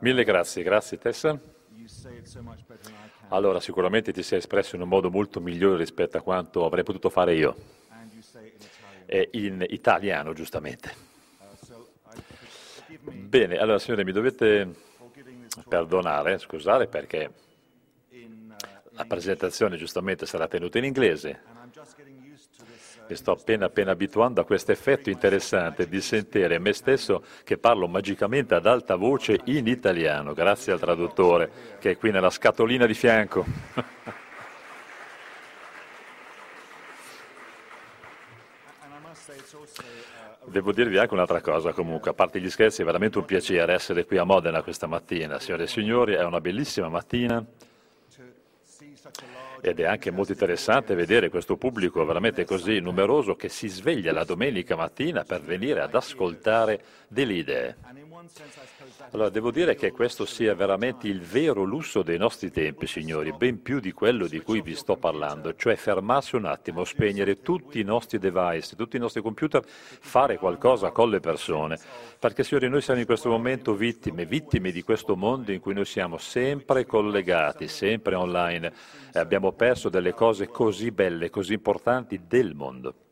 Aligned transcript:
Mille 0.00 0.24
grazie, 0.24 0.62
grazie 0.62 0.98
Tessa. 0.98 1.38
Allora, 3.28 3.60
sicuramente 3.60 4.12
ti 4.12 4.22
sei 4.22 4.38
espresso 4.38 4.76
in 4.76 4.82
un 4.82 4.88
modo 4.88 5.10
molto 5.10 5.40
migliore 5.40 5.78
rispetto 5.78 6.16
a 6.16 6.22
quanto 6.22 6.64
avrei 6.64 6.84
potuto 6.84 7.08
fare 7.10 7.34
io. 7.34 7.56
E 9.06 9.28
in 9.32 9.64
italiano, 9.68 10.32
giustamente. 10.32 11.06
Bene, 13.00 13.56
allora 13.56 13.78
signore, 13.78 14.04
mi 14.04 14.12
dovete 14.12 14.68
perdonare, 15.68 16.38
scusare 16.38 16.86
perché 16.88 17.30
la 18.90 19.04
presentazione 19.04 19.76
giustamente 19.76 20.26
sarà 20.26 20.48
tenuta 20.48 20.78
in 20.78 20.84
inglese 20.84 21.57
mi 23.08 23.16
sto 23.16 23.32
appena 23.32 23.66
appena 23.66 23.92
abituando 23.92 24.40
a 24.40 24.44
questo 24.44 24.72
effetto 24.72 25.08
interessante 25.08 25.88
di 25.88 26.00
sentire 26.00 26.58
me 26.58 26.72
stesso 26.74 27.24
che 27.42 27.56
parlo 27.56 27.88
magicamente 27.88 28.54
ad 28.54 28.66
alta 28.66 28.96
voce 28.96 29.40
in 29.44 29.66
italiano, 29.66 30.34
grazie 30.34 30.72
al 30.72 30.78
traduttore 30.78 31.50
che 31.78 31.92
è 31.92 31.96
qui 31.96 32.10
nella 32.10 32.30
scatolina 32.30 32.84
di 32.86 32.94
fianco. 32.94 33.44
Devo 40.44 40.72
dirvi 40.72 40.98
anche 40.98 41.14
un'altra 41.14 41.40
cosa 41.40 41.72
comunque, 41.72 42.10
a 42.10 42.14
parte 42.14 42.40
gli 42.40 42.48
scherzi 42.48 42.82
è 42.82 42.84
veramente 42.84 43.18
un 43.18 43.24
piacere 43.24 43.74
essere 43.74 44.04
qui 44.06 44.16
a 44.16 44.24
Modena 44.24 44.62
questa 44.62 44.86
mattina, 44.86 45.38
signore 45.38 45.64
e 45.64 45.66
signori, 45.66 46.14
è 46.14 46.24
una 46.24 46.40
bellissima 46.40 46.88
mattina 46.88 47.44
ed 49.60 49.80
è 49.80 49.84
anche 49.84 50.10
molto 50.10 50.32
interessante 50.32 50.94
vedere 50.94 51.28
questo 51.28 51.56
pubblico 51.56 52.04
veramente 52.04 52.44
così 52.44 52.80
numeroso 52.80 53.34
che 53.34 53.48
si 53.48 53.68
sveglia 53.68 54.12
la 54.12 54.24
domenica 54.24 54.76
mattina 54.76 55.24
per 55.24 55.42
venire 55.42 55.80
ad 55.80 55.94
ascoltare 55.94 56.80
delle 57.08 57.34
idee. 57.34 57.76
Allora, 59.10 59.28
devo 59.28 59.50
dire 59.50 59.74
che 59.76 59.92
questo 59.92 60.24
sia 60.24 60.54
veramente 60.54 61.06
il 61.06 61.20
vero 61.20 61.62
lusso 61.62 62.02
dei 62.02 62.18
nostri 62.18 62.50
tempi, 62.50 62.86
signori, 62.86 63.32
ben 63.32 63.62
più 63.62 63.78
di 63.78 63.92
quello 63.92 64.26
di 64.26 64.40
cui 64.40 64.60
vi 64.60 64.74
sto 64.74 64.96
parlando, 64.96 65.54
cioè 65.54 65.76
fermarsi 65.76 66.34
un 66.34 66.46
attimo, 66.46 66.84
spegnere 66.84 67.40
tutti 67.40 67.78
i 67.78 67.84
nostri 67.84 68.18
device, 68.18 68.76
tutti 68.76 68.96
i 68.96 69.00
nostri 69.00 69.22
computer, 69.22 69.62
fare 69.64 70.36
qualcosa 70.36 70.90
con 70.90 71.10
le 71.10 71.20
persone. 71.20 71.78
Perché, 72.18 72.42
signori, 72.42 72.68
noi 72.68 72.80
siamo 72.80 73.00
in 73.00 73.06
questo 73.06 73.28
momento 73.28 73.74
vittime, 73.74 74.26
vittime 74.26 74.72
di 74.72 74.82
questo 74.82 75.14
mondo 75.14 75.52
in 75.52 75.60
cui 75.60 75.74
noi 75.74 75.84
siamo 75.84 76.18
sempre 76.18 76.86
collegati, 76.86 77.68
sempre 77.68 78.14
online 78.16 78.72
e 79.12 79.18
abbiamo 79.18 79.52
perso 79.52 79.88
delle 79.88 80.12
cose 80.12 80.48
così 80.48 80.90
belle, 80.90 81.30
così 81.30 81.52
importanti 81.52 82.20
del 82.26 82.54
mondo. 82.54 83.07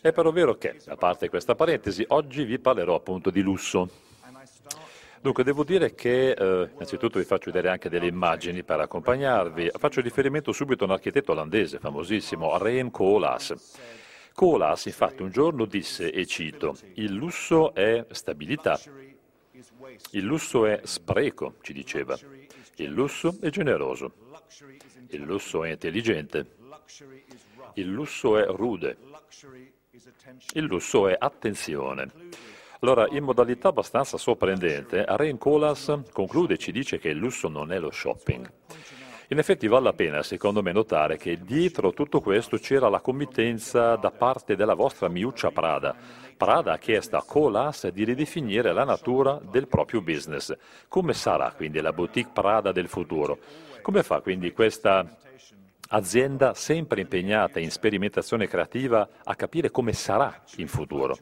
È 0.00 0.12
però 0.12 0.30
vero 0.30 0.56
che, 0.56 0.76
a 0.86 0.96
parte 0.96 1.28
questa 1.28 1.54
parentesi, 1.54 2.04
oggi 2.08 2.44
vi 2.44 2.58
parlerò 2.58 2.94
appunto 2.94 3.30
di 3.30 3.40
lusso. 3.40 3.88
Dunque, 5.20 5.42
devo 5.42 5.64
dire 5.64 5.94
che, 5.94 6.30
eh, 6.30 6.70
innanzitutto 6.72 7.18
vi 7.18 7.24
faccio 7.24 7.50
vedere 7.50 7.70
anche 7.70 7.88
delle 7.88 8.06
immagini 8.06 8.62
per 8.62 8.78
accompagnarvi. 8.80 9.72
Faccio 9.76 10.00
riferimento 10.00 10.52
subito 10.52 10.84
a 10.84 10.86
un 10.86 10.92
architetto 10.92 11.32
olandese 11.32 11.78
famosissimo, 11.78 12.56
Rem 12.58 12.90
Koolhaas. 12.90 13.54
Koolhaas, 14.32 14.84
infatti, 14.86 15.22
un 15.22 15.30
giorno 15.30 15.64
disse, 15.64 16.12
e 16.12 16.26
cito, 16.26 16.76
il 16.94 17.12
lusso 17.12 17.74
è 17.74 18.06
stabilità, 18.10 18.78
il 20.10 20.22
lusso 20.22 20.66
è 20.66 20.80
spreco, 20.84 21.54
ci 21.62 21.72
diceva, 21.72 22.16
il 22.76 22.90
lusso 22.90 23.36
è 23.40 23.48
generoso, 23.48 24.12
il 25.08 25.22
lusso 25.22 25.64
è 25.64 25.70
intelligente, 25.70 26.46
il 27.74 27.88
lusso 27.88 28.38
è 28.38 28.46
rude, 28.46 28.98
il 30.52 30.64
lusso 30.64 31.08
è 31.08 31.16
attenzione. 31.18 32.10
Allora, 32.80 33.06
in 33.10 33.24
modalità 33.24 33.68
abbastanza 33.68 34.18
sorprendente, 34.18 35.04
Rain 35.08 35.38
Colas 35.38 36.00
conclude 36.12 36.54
e 36.54 36.58
ci 36.58 36.72
dice 36.72 36.98
che 36.98 37.08
il 37.08 37.16
lusso 37.16 37.48
non 37.48 37.72
è 37.72 37.78
lo 37.78 37.90
shopping. 37.90 38.50
In 39.28 39.38
effetti 39.38 39.66
vale 39.66 39.84
la 39.84 39.92
pena, 39.92 40.22
secondo 40.22 40.62
me, 40.62 40.72
notare 40.72 41.16
che 41.16 41.40
dietro 41.42 41.92
tutto 41.92 42.20
questo 42.20 42.58
c'era 42.58 42.88
la 42.88 43.00
committenza 43.00 43.96
da 43.96 44.10
parte 44.10 44.54
della 44.54 44.74
vostra 44.74 45.08
Miuccia 45.08 45.50
Prada. 45.50 45.96
Prada 46.36 46.74
ha 46.74 46.78
chiesto 46.78 47.16
a 47.16 47.24
Colas 47.24 47.88
di 47.88 48.04
ridefinire 48.04 48.72
la 48.72 48.84
natura 48.84 49.40
del 49.42 49.66
proprio 49.66 50.02
business. 50.02 50.54
Come 50.88 51.14
sarà 51.14 51.52
quindi 51.52 51.80
la 51.80 51.92
boutique 51.92 52.32
Prada 52.32 52.70
del 52.70 52.88
futuro? 52.88 53.38
Come 53.80 54.02
fa 54.02 54.20
quindi 54.20 54.52
questa 54.52 55.04
azienda 55.88 56.54
sempre 56.54 57.00
impegnata 57.00 57.60
in 57.60 57.70
sperimentazione 57.70 58.48
creativa 58.48 59.08
a 59.24 59.34
capire 59.34 59.70
come 59.70 59.92
sarà 59.92 60.42
in 60.56 60.68
futuro. 60.68 61.18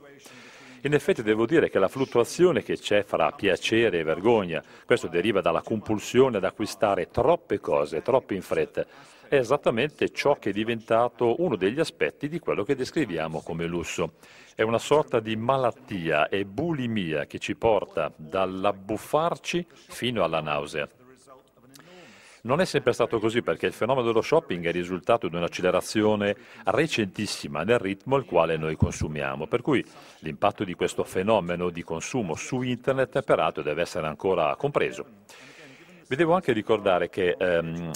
In 0.82 0.92
effetti 0.92 1.22
devo 1.22 1.46
dire 1.46 1.70
che 1.70 1.78
la 1.78 1.88
fluttuazione 1.88 2.62
che 2.62 2.76
c'è 2.76 3.04
fra 3.04 3.32
piacere 3.32 4.00
e 4.00 4.04
vergogna, 4.04 4.62
questo 4.84 5.06
deriva 5.06 5.40
dalla 5.40 5.62
compulsione 5.62 6.36
ad 6.36 6.44
acquistare 6.44 7.08
troppe 7.10 7.58
cose, 7.58 8.02
troppe 8.02 8.34
in 8.34 8.42
fretta, 8.42 8.84
è 9.26 9.36
esattamente 9.36 10.10
ciò 10.10 10.36
che 10.38 10.50
è 10.50 10.52
diventato 10.52 11.40
uno 11.42 11.56
degli 11.56 11.80
aspetti 11.80 12.28
di 12.28 12.38
quello 12.38 12.64
che 12.64 12.76
descriviamo 12.76 13.40
come 13.40 13.64
lusso. 13.64 14.16
È 14.54 14.60
una 14.60 14.78
sorta 14.78 15.20
di 15.20 15.34
malattia 15.36 16.28
e 16.28 16.44
bulimia 16.44 17.24
che 17.24 17.38
ci 17.38 17.56
porta 17.56 18.12
dall'abbuffarci 18.14 19.66
fino 19.88 20.22
alla 20.22 20.42
nausea. 20.42 20.86
Non 22.44 22.60
è 22.60 22.66
sempre 22.66 22.92
stato 22.92 23.18
così 23.20 23.40
perché 23.40 23.64
il 23.64 23.72
fenomeno 23.72 24.06
dello 24.06 24.20
shopping 24.20 24.66
è 24.66 24.70
risultato 24.70 25.28
di 25.28 25.36
un'accelerazione 25.36 26.36
recentissima 26.64 27.62
nel 27.62 27.78
ritmo 27.78 28.16
al 28.16 28.26
quale 28.26 28.58
noi 28.58 28.76
consumiamo, 28.76 29.46
per 29.46 29.62
cui 29.62 29.82
l'impatto 30.18 30.62
di 30.62 30.74
questo 30.74 31.04
fenomeno 31.04 31.70
di 31.70 31.82
consumo 31.82 32.34
su 32.34 32.60
internet 32.60 33.22
peraltro 33.22 33.62
deve 33.62 33.80
essere 33.80 34.06
ancora 34.06 34.54
compreso. 34.56 35.06
Vi 36.06 36.16
devo 36.16 36.34
anche 36.34 36.52
ricordare 36.52 37.08
che 37.08 37.34
ehm, 37.38 37.90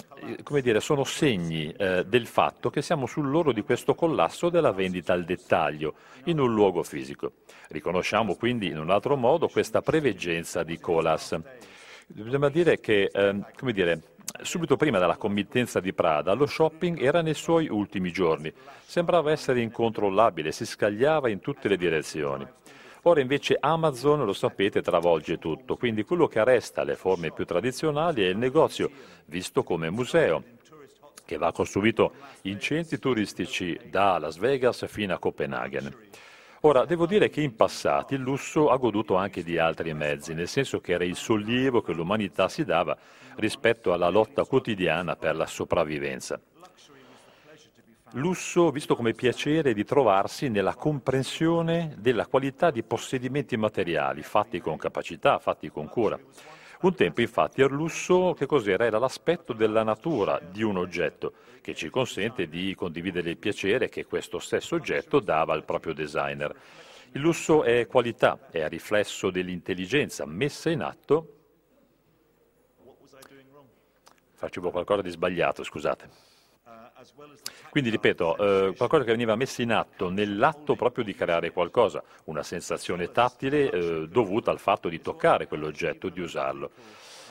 dire, 0.62 0.80
sono 0.80 1.04
segni 1.04 1.70
eh, 1.76 2.06
del 2.06 2.26
fatto 2.26 2.70
che 2.70 2.80
siamo 2.80 3.04
sull'oro 3.04 3.52
di 3.52 3.60
questo 3.60 3.94
collasso 3.94 4.48
della 4.48 4.72
vendita 4.72 5.12
al 5.12 5.26
dettaglio 5.26 5.92
in 6.24 6.40
un 6.40 6.54
luogo 6.54 6.82
fisico. 6.82 7.32
Riconosciamo 7.68 8.34
quindi 8.34 8.68
in 8.68 8.78
un 8.78 8.88
altro 8.88 9.14
modo 9.14 9.48
questa 9.48 9.82
preveggenza 9.82 10.62
di 10.62 10.78
Colas. 10.78 11.38
Bisogna 12.06 12.48
dire 12.48 12.80
che, 12.80 13.10
ehm, 13.12 13.44
dire, 13.72 14.00
Subito 14.40 14.76
prima 14.76 14.98
della 14.98 15.16
committenza 15.16 15.80
di 15.80 15.92
Prada, 15.92 16.32
lo 16.32 16.46
shopping 16.46 17.02
era 17.02 17.22
nei 17.22 17.34
suoi 17.34 17.68
ultimi 17.68 18.12
giorni. 18.12 18.52
Sembrava 18.84 19.32
essere 19.32 19.60
incontrollabile, 19.60 20.52
si 20.52 20.64
scagliava 20.64 21.28
in 21.28 21.40
tutte 21.40 21.68
le 21.68 21.76
direzioni. 21.76 22.46
Ora 23.02 23.20
invece 23.20 23.56
Amazon, 23.58 24.24
lo 24.24 24.32
sapete, 24.32 24.80
travolge 24.80 25.38
tutto, 25.38 25.76
quindi 25.76 26.04
quello 26.04 26.28
che 26.28 26.42
resta 26.44 26.82
alle 26.82 26.94
forme 26.94 27.32
più 27.32 27.44
tradizionali 27.44 28.22
è 28.22 28.28
il 28.28 28.36
negozio, 28.36 28.90
visto 29.26 29.62
come 29.62 29.90
museo, 29.90 30.42
che 31.24 31.36
va 31.36 31.52
costruito 31.52 32.12
in 32.42 32.60
centri 32.60 32.98
turistici 32.98 33.78
da 33.90 34.18
Las 34.18 34.38
Vegas 34.38 34.86
fino 34.86 35.14
a 35.14 35.18
Copenaghen. 35.18 35.94
Ora, 36.62 36.84
devo 36.84 37.06
dire 37.06 37.28
che 37.28 37.40
in 37.40 37.54
passato 37.54 38.14
il 38.14 38.20
lusso 38.20 38.70
ha 38.70 38.76
goduto 38.76 39.14
anche 39.14 39.44
di 39.44 39.58
altri 39.58 39.94
mezzi, 39.94 40.34
nel 40.34 40.48
senso 40.48 40.80
che 40.80 40.92
era 40.92 41.04
il 41.04 41.14
sollievo 41.14 41.82
che 41.82 41.92
l'umanità 41.92 42.48
si 42.48 42.64
dava 42.64 42.96
rispetto 43.36 43.92
alla 43.92 44.08
lotta 44.08 44.44
quotidiana 44.44 45.14
per 45.14 45.36
la 45.36 45.46
sopravvivenza. 45.46 46.40
Lusso 48.12 48.70
visto 48.70 48.96
come 48.96 49.12
piacere 49.12 49.72
di 49.72 49.84
trovarsi 49.84 50.48
nella 50.48 50.74
comprensione 50.74 51.94
della 51.98 52.26
qualità 52.26 52.70
di 52.70 52.82
possedimenti 52.82 53.56
materiali, 53.56 54.22
fatti 54.22 54.60
con 54.60 54.76
capacità, 54.76 55.38
fatti 55.38 55.70
con 55.70 55.88
cura. 55.88 56.18
Un 56.80 56.94
tempo 56.94 57.20
infatti 57.20 57.60
il 57.60 57.70
lusso 57.70 58.34
che 58.34 58.46
cos'era? 58.46 58.84
Era 58.84 58.98
l'aspetto 58.98 59.52
della 59.52 59.82
natura 59.82 60.38
di 60.38 60.62
un 60.62 60.76
oggetto 60.76 61.32
che 61.60 61.74
ci 61.74 61.90
consente 61.90 62.48
di 62.48 62.74
condividere 62.74 63.30
il 63.30 63.36
piacere 63.36 63.88
che 63.88 64.06
questo 64.06 64.38
stesso 64.38 64.76
oggetto 64.76 65.18
dava 65.18 65.54
al 65.54 65.64
proprio 65.64 65.92
designer. 65.92 66.54
Il 67.12 67.20
lusso 67.20 67.64
è 67.64 67.86
qualità, 67.86 68.48
è 68.50 68.68
riflesso 68.68 69.30
dell'intelligenza 69.30 70.24
messa 70.24 70.70
in 70.70 70.82
atto 70.82 71.32
Facevo 74.38 74.70
qualcosa 74.70 75.02
di 75.02 75.10
sbagliato, 75.10 75.64
scusate. 75.64 76.08
Quindi 77.70 77.90
ripeto, 77.90 78.36
eh, 78.36 78.74
qualcosa 78.76 79.04
che 79.04 79.12
veniva 79.12 79.36
messo 79.36 79.62
in 79.62 79.72
atto 79.72 80.10
nell'atto 80.10 80.74
proprio 80.74 81.04
di 81.04 81.14
creare 81.14 81.52
qualcosa, 81.52 82.02
una 82.24 82.42
sensazione 82.42 83.12
tattile 83.12 83.70
eh, 83.70 84.08
dovuta 84.08 84.50
al 84.50 84.58
fatto 84.58 84.88
di 84.88 85.00
toccare 85.00 85.46
quell'oggetto, 85.46 86.08
di 86.08 86.20
usarlo. 86.20 86.70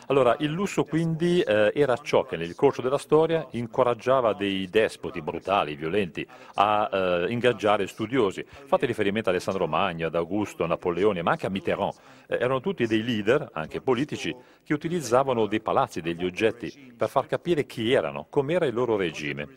Allora, 0.10 0.38
il 0.40 0.52
lusso 0.52 0.86
quindi 0.86 1.42
eh, 1.42 1.72
era 1.76 1.98
ciò 1.98 2.24
che 2.24 2.38
nel 2.38 2.56
corso 2.56 2.82
della 2.82 2.98
storia 2.98 3.46
incoraggiava 3.52 4.34
dei 4.34 4.70
despoti 4.70 5.22
brutali, 5.22 5.76
violenti, 5.76 6.26
a 6.56 6.90
eh, 6.92 7.26
ingaggiare 7.28 7.88
studiosi. 7.88 8.46
Fate 8.48 8.86
riferimento 8.86 9.28
a 9.28 9.34
Alessandro 9.34 9.68
Magno, 9.68 10.08
ad 10.08 10.16
Augusto, 10.16 10.64
a 10.64 10.68
Napoleone, 10.68 11.22
ma 11.22 11.32
anche 11.32 11.48
a 11.48 11.50
Mitterrand. 11.50 11.94
Eh, 12.28 12.36
erano 12.36 12.62
tutti 12.62 12.88
dei 12.88 13.04
leader, 13.04 13.50
anche 13.52 13.82
politici, 13.82 14.34
che 14.64 14.74
utilizzavano 14.74 15.46
dei 15.46 15.60
palazzi, 15.60 16.00
degli 16.00 16.24
oggetti, 16.24 16.94
per 16.96 17.10
far 17.10 17.28
capire 17.28 17.66
chi 17.66 17.92
erano, 17.92 18.28
com'era 18.30 18.66
il 18.66 18.74
loro 18.74 18.96
regime. 18.96 19.50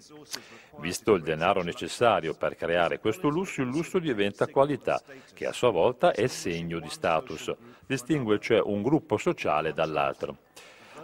Visto 0.81 1.15
il 1.15 1.23
denaro 1.23 1.63
necessario 1.63 2.35
per 2.35 2.57
creare 2.57 2.99
questo 2.99 3.29
lusso, 3.29 3.61
il 3.61 3.69
lusso 3.69 3.99
diventa 3.99 4.49
qualità, 4.49 5.01
che 5.35 5.47
a 5.47 5.53
sua 5.53 5.71
volta 5.71 6.13
è 6.13 6.27
segno 6.27 6.81
di 6.81 6.89
status, 6.89 7.55
distingue 7.87 8.41
cioè 8.41 8.61
un 8.61 8.83
gruppo 8.83 9.19
sociale 9.19 9.73
dall'altro. 9.73 10.39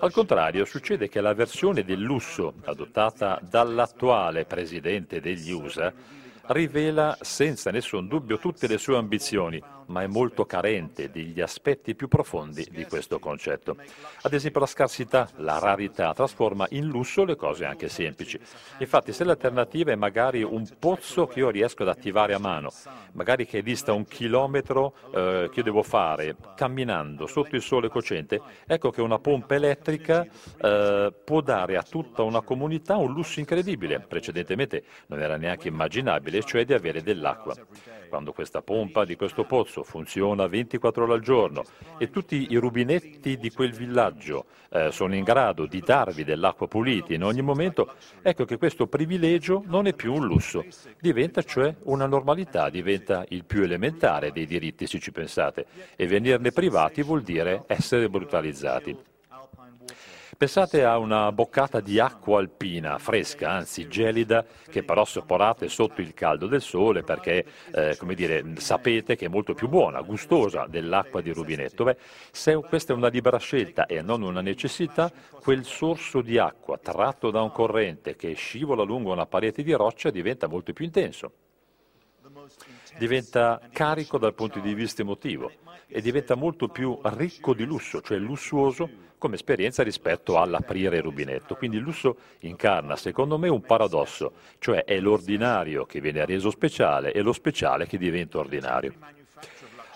Al 0.01 0.13
contrario, 0.13 0.65
succede 0.65 1.09
che 1.09 1.21
la 1.21 1.33
versione 1.33 1.85
del 1.85 2.01
lusso 2.01 2.55
adottata 2.65 3.41
dall'attuale 3.43 4.45
presidente 4.45 5.21
degli 5.21 5.51
USA 5.53 5.93
rivela 6.49 7.17
senza 7.21 7.71
nessun 7.71 8.07
dubbio 8.07 8.39
tutte 8.39 8.67
le 8.67 8.79
sue 8.79 8.97
ambizioni, 8.97 9.63
ma 9.87 10.03
è 10.03 10.07
molto 10.07 10.45
carente 10.45 11.11
degli 11.11 11.41
aspetti 11.41 11.95
più 11.95 12.09
profondi 12.09 12.67
di 12.71 12.85
questo 12.85 13.19
concetto. 13.19 13.77
Ad 14.23 14.33
esempio 14.33 14.61
la 14.61 14.67
scarsità, 14.67 15.29
la 15.37 15.59
rarità 15.59 16.13
trasforma 16.15 16.67
in 16.71 16.87
lusso 16.87 17.25
le 17.25 17.37
cose 17.37 17.65
anche 17.65 17.89
semplici. 17.89 18.39
Infatti 18.79 19.13
se 19.13 19.25
l'alternativa 19.25 19.93
è 19.93 19.97
magari 19.97 20.43
un 20.43 20.67
pozzo 20.79 21.27
che 21.27 21.41
io 21.41 21.51
riesco 21.51 21.83
ad 21.83 21.89
attivare 21.89 22.35
a 22.35 22.39
mano, 22.39 22.71
magari 23.13 23.47
che 23.47 23.63
dista 23.63 23.93
un 23.93 24.05
chilometro 24.05 24.95
eh, 25.15 25.49
che 25.51 25.59
io 25.59 25.63
devo 25.63 25.83
fare 25.83 26.37
camminando 26.57 27.27
sotto 27.27 27.57
il 27.57 27.63
sole 27.63 27.89
cocente, 27.89 28.41
ecco 28.67 28.91
che 28.91 29.01
una 29.01 29.19
pompa 29.19 29.55
elettrica 29.55 30.27
eh, 30.61 31.13
può 31.25 31.41
dare 31.41 31.77
a 31.77 31.83
tutta 31.83 32.23
una 32.23 32.41
comunità 32.41 32.97
un 32.97 33.13
lusso 33.13 33.41
incredibile. 33.41 34.01
Precedentemente 34.01 34.85
non 35.07 35.21
era 35.21 35.37
neanche 35.37 35.69
immaginabile, 35.69 36.43
cioè 36.43 36.65
di 36.65 36.73
avere 36.73 37.03
dell'acqua. 37.03 37.55
Quando 38.09 38.33
questa 38.33 38.63
pompa 38.63 39.05
di 39.05 39.17
questo 39.17 39.45
pozzo 39.45 39.83
funziona 39.83 40.47
24 40.47 41.05
ore 41.05 41.13
al 41.15 41.21
giorno 41.21 41.65
e 41.99 42.11
tutti 42.11 42.47
i 42.51 42.57
rubinetti 42.57 43.37
di 43.37 43.51
quel 43.51 43.73
villaggio 43.73 44.47
eh, 44.71 44.91
sono 44.93 45.15
in 45.15 45.25
grado 45.25 45.67
di 45.67 45.81
darvi 45.81 46.25
dell'acqua 46.25 46.69
pulita 46.69 47.15
in 47.15 47.25
ogni 47.25 47.43
momento, 47.43 47.95
ecco 48.23 48.45
che 48.45 48.59
questo 48.59 48.87
privilegio 48.87 49.63
non 49.67 49.87
è 49.87 49.95
più 49.95 50.13
un 50.13 50.27
lusso, 50.27 50.65
diventa 51.01 51.43
cioè 51.43 51.75
una 51.85 52.07
normalità, 52.07 52.71
diventa 52.71 53.25
il 53.29 53.45
più 53.45 53.63
elementare 53.63 54.33
dei 54.33 54.47
diritti 54.47 54.87
se 54.87 54.99
ci 54.99 55.13
pensate 55.13 55.67
e 55.97 56.07
venirne 56.07 56.53
privati 56.53 57.03
vuol 57.03 57.23
dire 57.23 57.65
essere 57.67 58.09
brutalizzati. 58.09 58.97
Pensate 60.39 60.85
a 60.85 60.99
una 60.99 61.33
boccata 61.33 61.81
di 61.81 61.99
acqua 61.99 62.41
alpina, 62.41 62.99
fresca, 62.99 63.53
anzi 63.53 63.89
gelida, 63.89 64.45
che 64.69 64.83
però 64.83 65.07
sopporate 65.07 65.67
sotto 65.71 66.03
il 66.03 66.13
caldo 66.13 66.47
del 66.47 66.61
sole 66.61 67.03
perché, 67.03 67.43
eh, 67.73 67.97
come 67.97 68.15
dire, 68.15 68.45
sapete 68.57 69.17
che 69.17 69.25
è 69.25 69.29
molto 69.29 69.55
più 69.55 69.67
buona, 69.67 70.03
gustosa 70.03 70.67
dell'acqua 70.69 71.23
di 71.23 71.33
rubinetto. 71.33 71.85
Beh, 71.85 71.97
se 72.31 72.55
questa 72.69 72.93
è 72.93 72.97
una 72.97 73.09
libera 73.09 73.39
scelta 73.39 73.87
e 73.87 74.03
non 74.03 74.21
una 74.21 74.43
necessità, 74.43 75.11
quel 75.41 75.65
sorso 75.65 76.21
di 76.21 76.37
acqua 76.37 76.77
tratto 76.77 77.31
da 77.31 77.41
un 77.41 77.51
corrente 77.51 78.15
che 78.15 78.35
scivola 78.35 78.83
lungo 78.83 79.13
una 79.13 79.25
parete 79.25 79.63
di 79.63 79.73
roccia 79.73 80.11
diventa 80.11 80.49
molto 80.49 80.75
più 80.75 80.85
intenso 80.85 81.33
diventa 82.99 83.61
carico 83.73 84.19
dal 84.19 84.35
punto 84.35 84.59
di 84.61 84.75
vista 84.75 85.03
emotivo 85.03 85.51
e 85.87 86.01
diventa 86.01 86.35
molto 86.35 86.69
più 86.69 86.99
ricco 87.03 87.55
di 87.55 87.65
lusso, 87.65 88.01
cioè 88.01 88.19
lussuoso 88.19 89.05
come 89.19 89.37
esperienza 89.37 89.83
rispetto 89.83 90.39
all'aprire 90.39 90.97
il 90.97 91.03
rubinetto. 91.03 91.55
Quindi 91.55 91.77
il 91.77 91.83
lusso 91.83 92.17
incarna, 92.41 92.97
secondo 92.97 93.39
me, 93.39 93.49
un 93.49 93.63
paradosso, 93.63 94.33
cioè 94.59 94.85
è 94.85 94.99
l'ordinario 95.01 95.87
che 95.87 96.01
viene 96.01 96.25
reso 96.25 96.51
speciale 96.51 97.13
e 97.13 97.23
lo 97.23 97.33
speciale 97.33 97.87
che 97.87 97.99
diventa 97.99 98.39
ordinario. 98.39 98.95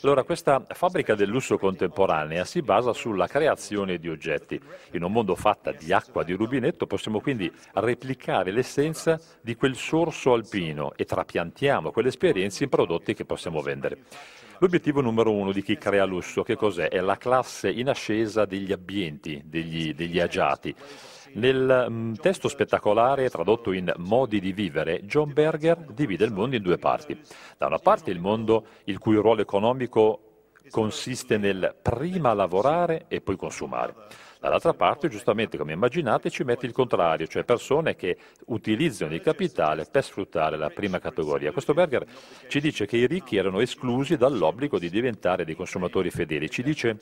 Allora, 0.02 0.22
questa 0.22 0.64
fabbrica 0.66 1.14
del 1.14 1.28
lusso 1.28 1.58
contemporanea 1.58 2.46
si 2.46 2.62
basa 2.62 2.94
sulla 2.94 3.26
creazione 3.26 3.98
di 3.98 4.08
oggetti. 4.08 4.58
In 4.92 5.02
un 5.02 5.12
mondo 5.12 5.34
fatto 5.34 5.74
di 5.78 5.92
acqua 5.92 6.24
di 6.24 6.32
rubinetto 6.32 6.86
possiamo 6.86 7.20
quindi 7.20 7.52
replicare 7.74 8.50
l'essenza 8.50 9.20
di 9.42 9.54
quel 9.56 9.76
sorso 9.76 10.32
alpino 10.32 10.94
e 10.96 11.04
trapiantiamo 11.04 11.90
quelle 11.90 12.08
esperienze 12.08 12.64
in 12.64 12.70
prodotti 12.70 13.12
che 13.12 13.26
possiamo 13.26 13.60
vendere. 13.60 14.04
L'obiettivo 14.60 15.02
numero 15.02 15.32
uno 15.32 15.52
di 15.52 15.62
chi 15.62 15.76
crea 15.76 16.06
lusso, 16.06 16.42
che 16.42 16.56
cos'è? 16.56 16.88
È 16.88 17.00
la 17.00 17.18
classe 17.18 17.70
in 17.70 17.90
ascesa 17.90 18.46
degli 18.46 18.72
ambienti, 18.72 19.42
degli, 19.44 19.92
degli 19.92 20.18
agiati. 20.18 20.74
Nel 21.34 21.86
um, 21.88 22.14
testo 22.14 22.48
spettacolare 22.48 23.30
tradotto 23.30 23.72
in 23.72 23.92
Modi 23.98 24.40
di 24.40 24.52
vivere, 24.52 25.04
John 25.04 25.32
Berger 25.32 25.78
divide 25.92 26.24
il 26.24 26.32
mondo 26.32 26.56
in 26.56 26.62
due 26.62 26.78
parti. 26.78 27.18
Da 27.56 27.66
una 27.66 27.78
parte 27.78 28.10
il 28.10 28.20
mondo 28.20 28.66
il 28.84 28.98
cui 28.98 29.16
ruolo 29.16 29.40
economico 29.40 30.24
consiste 30.70 31.38
nel 31.38 31.76
prima 31.80 32.32
lavorare 32.32 33.06
e 33.08 33.20
poi 33.20 33.36
consumare. 33.36 33.94
Dall'altra 34.40 34.72
parte, 34.72 35.08
giustamente 35.08 35.58
come 35.58 35.74
immaginate, 35.74 36.30
ci 36.30 36.44
mette 36.44 36.64
il 36.64 36.72
contrario, 36.72 37.26
cioè 37.26 37.44
persone 37.44 37.94
che 37.94 38.16
utilizzano 38.46 39.12
il 39.12 39.20
capitale 39.20 39.84
per 39.84 40.02
sfruttare 40.02 40.56
la 40.56 40.70
prima 40.70 40.98
categoria. 40.98 41.52
Questo 41.52 41.74
Berger 41.74 42.06
ci 42.48 42.58
dice 42.58 42.86
che 42.86 42.96
i 42.96 43.06
ricchi 43.06 43.36
erano 43.36 43.60
esclusi 43.60 44.16
dall'obbligo 44.16 44.78
di 44.78 44.88
diventare 44.88 45.44
dei 45.44 45.54
consumatori 45.54 46.08
fedeli, 46.10 46.48
ci 46.48 46.62
dice 46.62 47.00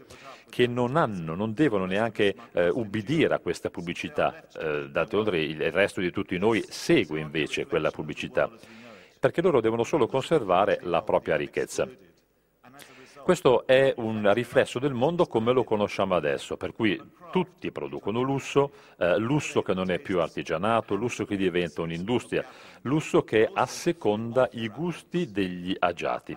che 0.51 0.67
non 0.67 0.97
hanno, 0.97 1.37
non 1.37 1.55
devono 1.55 1.85
neanche 1.85 2.35
eh, 2.53 2.71
ubbidire 2.71 3.35
a 3.35 3.39
questa 3.39 3.71
pubblicità, 3.71 4.45
eh, 4.59 4.89
d'altronde 4.91 5.39
il 5.39 5.71
resto 5.71 6.01
di 6.01 6.11
tutti 6.11 6.37
noi 6.39 6.65
segue 6.67 7.21
invece 7.21 7.67
quella 7.67 7.93
pubblicità, 7.93 8.51
perché 9.21 9.41
loro 9.43 9.61
devono 9.61 9.85
solo 9.85 10.09
conservare 10.09 10.81
la 10.83 11.03
propria 11.03 11.37
ricchezza. 11.37 12.08
Questo 13.23 13.67
è 13.67 13.93
un 13.97 14.33
riflesso 14.33 14.79
del 14.79 14.95
mondo 14.95 15.27
come 15.27 15.53
lo 15.53 15.65
conosciamo 15.65 16.15
adesso, 16.15 16.57
per 16.57 16.73
cui 16.73 17.01
tutti 17.31 17.71
producono 17.71 18.21
lusso, 18.23 18.73
eh, 18.99 19.19
lusso 19.19 19.63
che 19.63 19.75
non 19.75 19.91
è 19.91 19.99
più 19.99 20.21
artigianato, 20.21 20.95
lusso 20.95 21.25
che 21.25 21.37
diventa 21.37 21.83
un'industria, 21.83 22.45
lusso 22.83 23.23
che 23.23 23.49
asseconda 23.53 24.49
i 24.53 24.69
gusti 24.69 25.31
degli 25.31 25.77
agiati. 25.79 26.37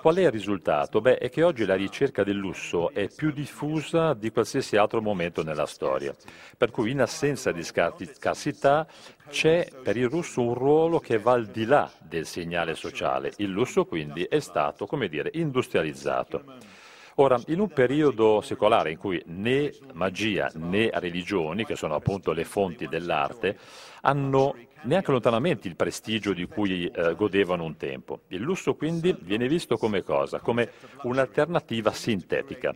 Qual 0.00 0.16
è 0.16 0.22
il 0.22 0.30
risultato? 0.30 1.00
Beh, 1.00 1.16
è 1.16 1.30
che 1.30 1.42
oggi 1.42 1.64
la 1.64 1.76
ricerca 1.76 2.24
del 2.24 2.36
lusso 2.36 2.90
è 2.92 3.08
più 3.08 3.30
diffusa 3.30 4.12
di 4.12 4.30
qualsiasi 4.30 4.76
altro 4.76 5.00
momento 5.00 5.42
nella 5.42 5.64
storia, 5.64 6.14
per 6.58 6.70
cui 6.70 6.90
in 6.90 7.00
assenza 7.00 7.52
di 7.52 7.62
scarsità 7.62 8.86
c'è 9.30 9.66
per 9.82 9.96
il 9.96 10.10
russo 10.10 10.42
un 10.42 10.52
ruolo 10.52 10.98
che 10.98 11.18
va 11.18 11.32
al 11.32 11.46
di 11.46 11.64
là 11.64 11.90
del 11.98 12.26
segnale 12.26 12.74
sociale. 12.74 13.32
Il 13.38 13.48
lusso 13.48 13.86
quindi 13.86 14.24
è 14.24 14.40
stato, 14.40 14.86
come 14.86 15.08
dire, 15.08 15.30
industrializzato. 15.32 16.44
Ora, 17.16 17.40
in 17.46 17.60
un 17.60 17.68
periodo 17.68 18.40
secolare 18.40 18.90
in 18.90 18.98
cui 18.98 19.22
né 19.26 19.72
magia 19.92 20.50
né 20.54 20.90
religioni, 20.92 21.64
che 21.64 21.76
sono 21.76 21.94
appunto 21.94 22.32
le 22.32 22.44
fonti 22.44 22.88
dell'arte, 22.88 23.56
hanno 24.02 24.54
neanche 24.84 25.10
lontanamente 25.10 25.68
il 25.68 25.76
prestigio 25.76 26.32
di 26.32 26.46
cui 26.46 26.86
eh, 26.86 27.14
godevano 27.14 27.64
un 27.64 27.76
tempo. 27.76 28.20
Il 28.28 28.40
lusso 28.40 28.74
quindi 28.74 29.14
viene 29.20 29.48
visto 29.48 29.76
come 29.76 30.02
cosa? 30.02 30.40
Come 30.40 30.70
un'alternativa 31.02 31.92
sintetica. 31.92 32.74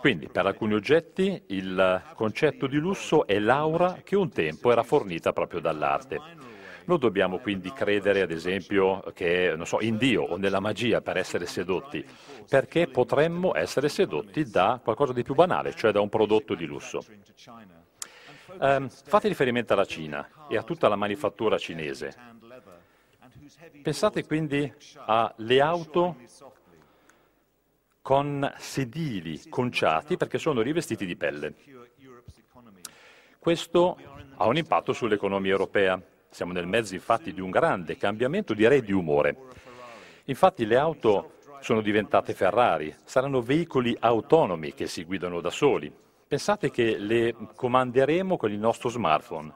Quindi 0.00 0.28
per 0.28 0.46
alcuni 0.46 0.74
oggetti 0.74 1.42
il 1.48 2.02
concetto 2.14 2.66
di 2.66 2.76
lusso 2.76 3.26
è 3.26 3.38
l'aura 3.38 4.00
che 4.04 4.14
un 4.14 4.30
tempo 4.30 4.70
era 4.70 4.82
fornita 4.82 5.32
proprio 5.32 5.60
dall'arte. 5.60 6.20
Non 6.84 6.98
dobbiamo 6.98 7.38
quindi 7.38 7.72
credere, 7.72 8.20
ad 8.20 8.30
esempio, 8.30 9.02
che, 9.12 9.56
so, 9.64 9.80
in 9.80 9.96
Dio 9.96 10.22
o 10.22 10.36
nella 10.36 10.60
magia 10.60 11.00
per 11.00 11.16
essere 11.16 11.46
sedotti, 11.46 12.04
perché 12.48 12.86
potremmo 12.86 13.56
essere 13.56 13.88
sedotti 13.88 14.48
da 14.48 14.80
qualcosa 14.80 15.12
di 15.12 15.24
più 15.24 15.34
banale, 15.34 15.74
cioè 15.74 15.90
da 15.90 16.00
un 16.00 16.08
prodotto 16.08 16.54
di 16.54 16.64
lusso. 16.64 17.02
Um, 18.58 18.88
fate 18.88 19.28
riferimento 19.28 19.72
alla 19.72 19.84
Cina 19.84 20.46
e 20.48 20.56
a 20.56 20.62
tutta 20.62 20.88
la 20.88 20.96
manifattura 20.96 21.58
cinese. 21.58 22.14
Pensate 23.82 24.24
quindi 24.24 24.72
alle 25.04 25.60
auto 25.60 26.16
con 28.02 28.52
sedili 28.58 29.48
conciati 29.48 30.16
perché 30.16 30.38
sono 30.38 30.60
rivestiti 30.60 31.06
di 31.06 31.16
pelle. 31.16 31.54
Questo 33.38 33.98
ha 34.36 34.46
un 34.46 34.56
impatto 34.56 34.92
sull'economia 34.92 35.50
europea. 35.50 36.00
Siamo 36.28 36.52
nel 36.52 36.66
mezzo 36.66 36.94
infatti 36.94 37.32
di 37.32 37.40
un 37.40 37.50
grande 37.50 37.96
cambiamento, 37.96 38.54
direi 38.54 38.82
di 38.82 38.92
umore. 38.92 39.36
Infatti 40.24 40.66
le 40.66 40.76
auto 40.76 41.34
sono 41.60 41.80
diventate 41.80 42.34
Ferrari, 42.34 42.94
saranno 43.04 43.40
veicoli 43.40 43.96
autonomi 43.98 44.72
che 44.74 44.86
si 44.86 45.04
guidano 45.04 45.40
da 45.40 45.50
soli, 45.50 45.92
Pensate 46.28 46.72
che 46.72 46.98
le 46.98 47.36
comanderemo 47.54 48.36
con 48.36 48.50
il 48.50 48.58
nostro 48.58 48.88
smartphone. 48.88 49.52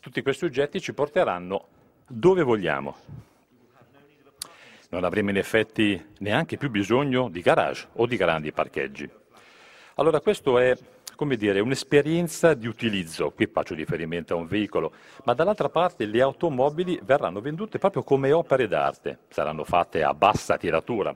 Tutti 0.00 0.20
questi 0.20 0.46
oggetti 0.46 0.80
ci 0.80 0.92
porteranno 0.92 1.68
dove 2.08 2.42
vogliamo. 2.42 2.96
Non 4.88 5.04
avremo 5.04 5.30
in 5.30 5.36
effetti 5.36 6.14
neanche 6.18 6.56
più 6.56 6.70
bisogno 6.70 7.28
di 7.28 7.40
garage 7.40 7.86
o 7.92 8.06
di 8.06 8.16
grandi 8.16 8.50
parcheggi. 8.50 9.08
Allora 9.94 10.20
questo 10.20 10.58
è 10.58 10.76
come 11.14 11.36
dire, 11.36 11.60
un'esperienza 11.60 12.54
di 12.54 12.66
utilizzo, 12.66 13.30
qui 13.30 13.46
faccio 13.46 13.74
riferimento 13.74 14.32
a 14.32 14.38
un 14.38 14.46
veicolo, 14.46 14.92
ma 15.24 15.34
dall'altra 15.34 15.68
parte 15.68 16.06
le 16.06 16.22
automobili 16.22 16.98
verranno 17.04 17.40
vendute 17.40 17.78
proprio 17.78 18.02
come 18.02 18.32
opere 18.32 18.66
d'arte, 18.66 19.18
saranno 19.28 19.62
fatte 19.62 20.02
a 20.02 20.14
bassa 20.14 20.56
tiratura, 20.56 21.14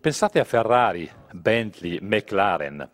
Pensate 0.00 0.40
a 0.40 0.44
Ferrari, 0.44 1.10
Bentley, 1.30 1.98
McLaren. 2.00 2.88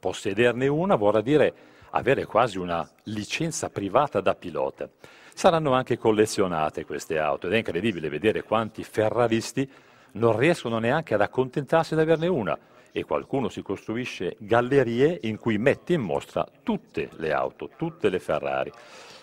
Possederne 0.00 0.66
una 0.66 0.96
vorrà 0.96 1.20
dire 1.20 1.54
avere 1.90 2.24
quasi 2.26 2.58
una 2.58 2.88
licenza 3.04 3.70
privata 3.70 4.20
da 4.20 4.34
pilota. 4.34 4.88
Saranno 5.32 5.72
anche 5.72 5.98
collezionate 5.98 6.84
queste 6.84 7.16
auto 7.16 7.46
ed 7.46 7.52
è 7.52 7.58
incredibile 7.58 8.08
vedere 8.08 8.42
quanti 8.42 8.82
ferraristi 8.82 9.70
non 10.12 10.36
riescono 10.36 10.80
neanche 10.80 11.14
ad 11.14 11.20
accontentarsi 11.20 11.94
di 11.94 12.00
averne 12.00 12.26
una 12.26 12.58
e 12.90 13.04
qualcuno 13.04 13.48
si 13.48 13.62
costruisce 13.62 14.34
gallerie 14.40 15.16
in 15.22 15.38
cui 15.38 15.58
mette 15.58 15.92
in 15.92 16.00
mostra 16.00 16.44
tutte 16.64 17.08
le 17.18 17.32
auto, 17.32 17.70
tutte 17.76 18.08
le 18.08 18.18
Ferrari. 18.18 18.72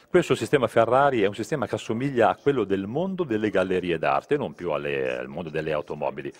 Questo 0.10 0.36
sistema 0.36 0.68
Ferrari 0.68 1.22
è 1.22 1.28
un 1.28 1.36
sistema 1.36 1.68
che 1.68 1.76
assomiglia 1.76 2.30
a 2.30 2.38
quello 2.38 2.64
del 2.64 2.88
mondo 2.88 3.26
delle 3.26 3.50
gallerie 3.50 3.98
d'arte, 3.98 4.38
non 4.38 4.54
più 4.54 4.72
alle, 4.72 5.18
al 5.18 5.28
mondo 5.28 5.50
delle 5.50 5.74
automobili, 5.74 6.32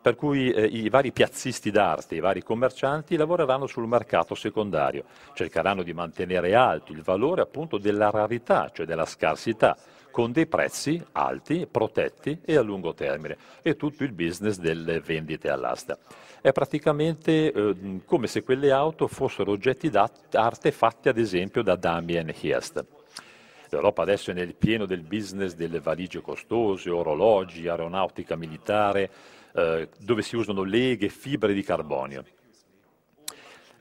per 0.00 0.16
cui 0.16 0.50
eh, 0.50 0.64
i 0.64 0.88
vari 0.88 1.12
piazzisti 1.12 1.70
d'arte, 1.70 2.16
i 2.16 2.20
vari 2.20 2.42
commercianti 2.42 3.14
lavoreranno 3.14 3.68
sul 3.68 3.86
mercato 3.86 4.34
secondario, 4.34 5.04
cercheranno 5.34 5.84
di 5.84 5.92
mantenere 5.92 6.56
alto 6.56 6.90
il 6.90 7.02
valore 7.02 7.42
appunto 7.42 7.78
della 7.78 8.10
rarità, 8.10 8.68
cioè 8.74 8.86
della 8.86 9.06
scarsità, 9.06 9.76
con 10.10 10.32
dei 10.32 10.48
prezzi 10.48 11.00
alti, 11.12 11.68
protetti 11.70 12.40
e 12.44 12.56
a 12.56 12.60
lungo 12.60 12.92
termine, 12.92 13.36
e 13.62 13.76
tutto 13.76 14.02
il 14.02 14.12
business 14.12 14.58
delle 14.58 14.98
vendite 14.98 15.48
all'asta. 15.48 15.96
È 16.40 16.50
praticamente 16.50 17.52
eh, 17.52 18.00
come 18.04 18.26
se 18.26 18.42
quelle 18.42 18.72
auto 18.72 19.06
fossero 19.06 19.52
oggetti 19.52 19.88
d'arte 19.90 20.72
fatti 20.72 21.08
ad 21.08 21.18
esempio 21.18 21.62
da 21.62 21.76
Damien 21.76 22.34
Hirst. 22.36 22.84
L'Europa 23.72 24.02
adesso 24.02 24.30
è 24.30 24.34
nel 24.34 24.54
pieno 24.54 24.84
del 24.84 25.00
business 25.00 25.54
delle 25.54 25.80
valigie 25.80 26.20
costose, 26.20 26.90
orologi, 26.90 27.68
aeronautica 27.68 28.36
militare, 28.36 29.10
eh, 29.54 29.88
dove 29.98 30.20
si 30.20 30.36
usano 30.36 30.62
leghe, 30.62 31.08
fibre 31.08 31.54
di 31.54 31.62
carbonio. 31.62 32.22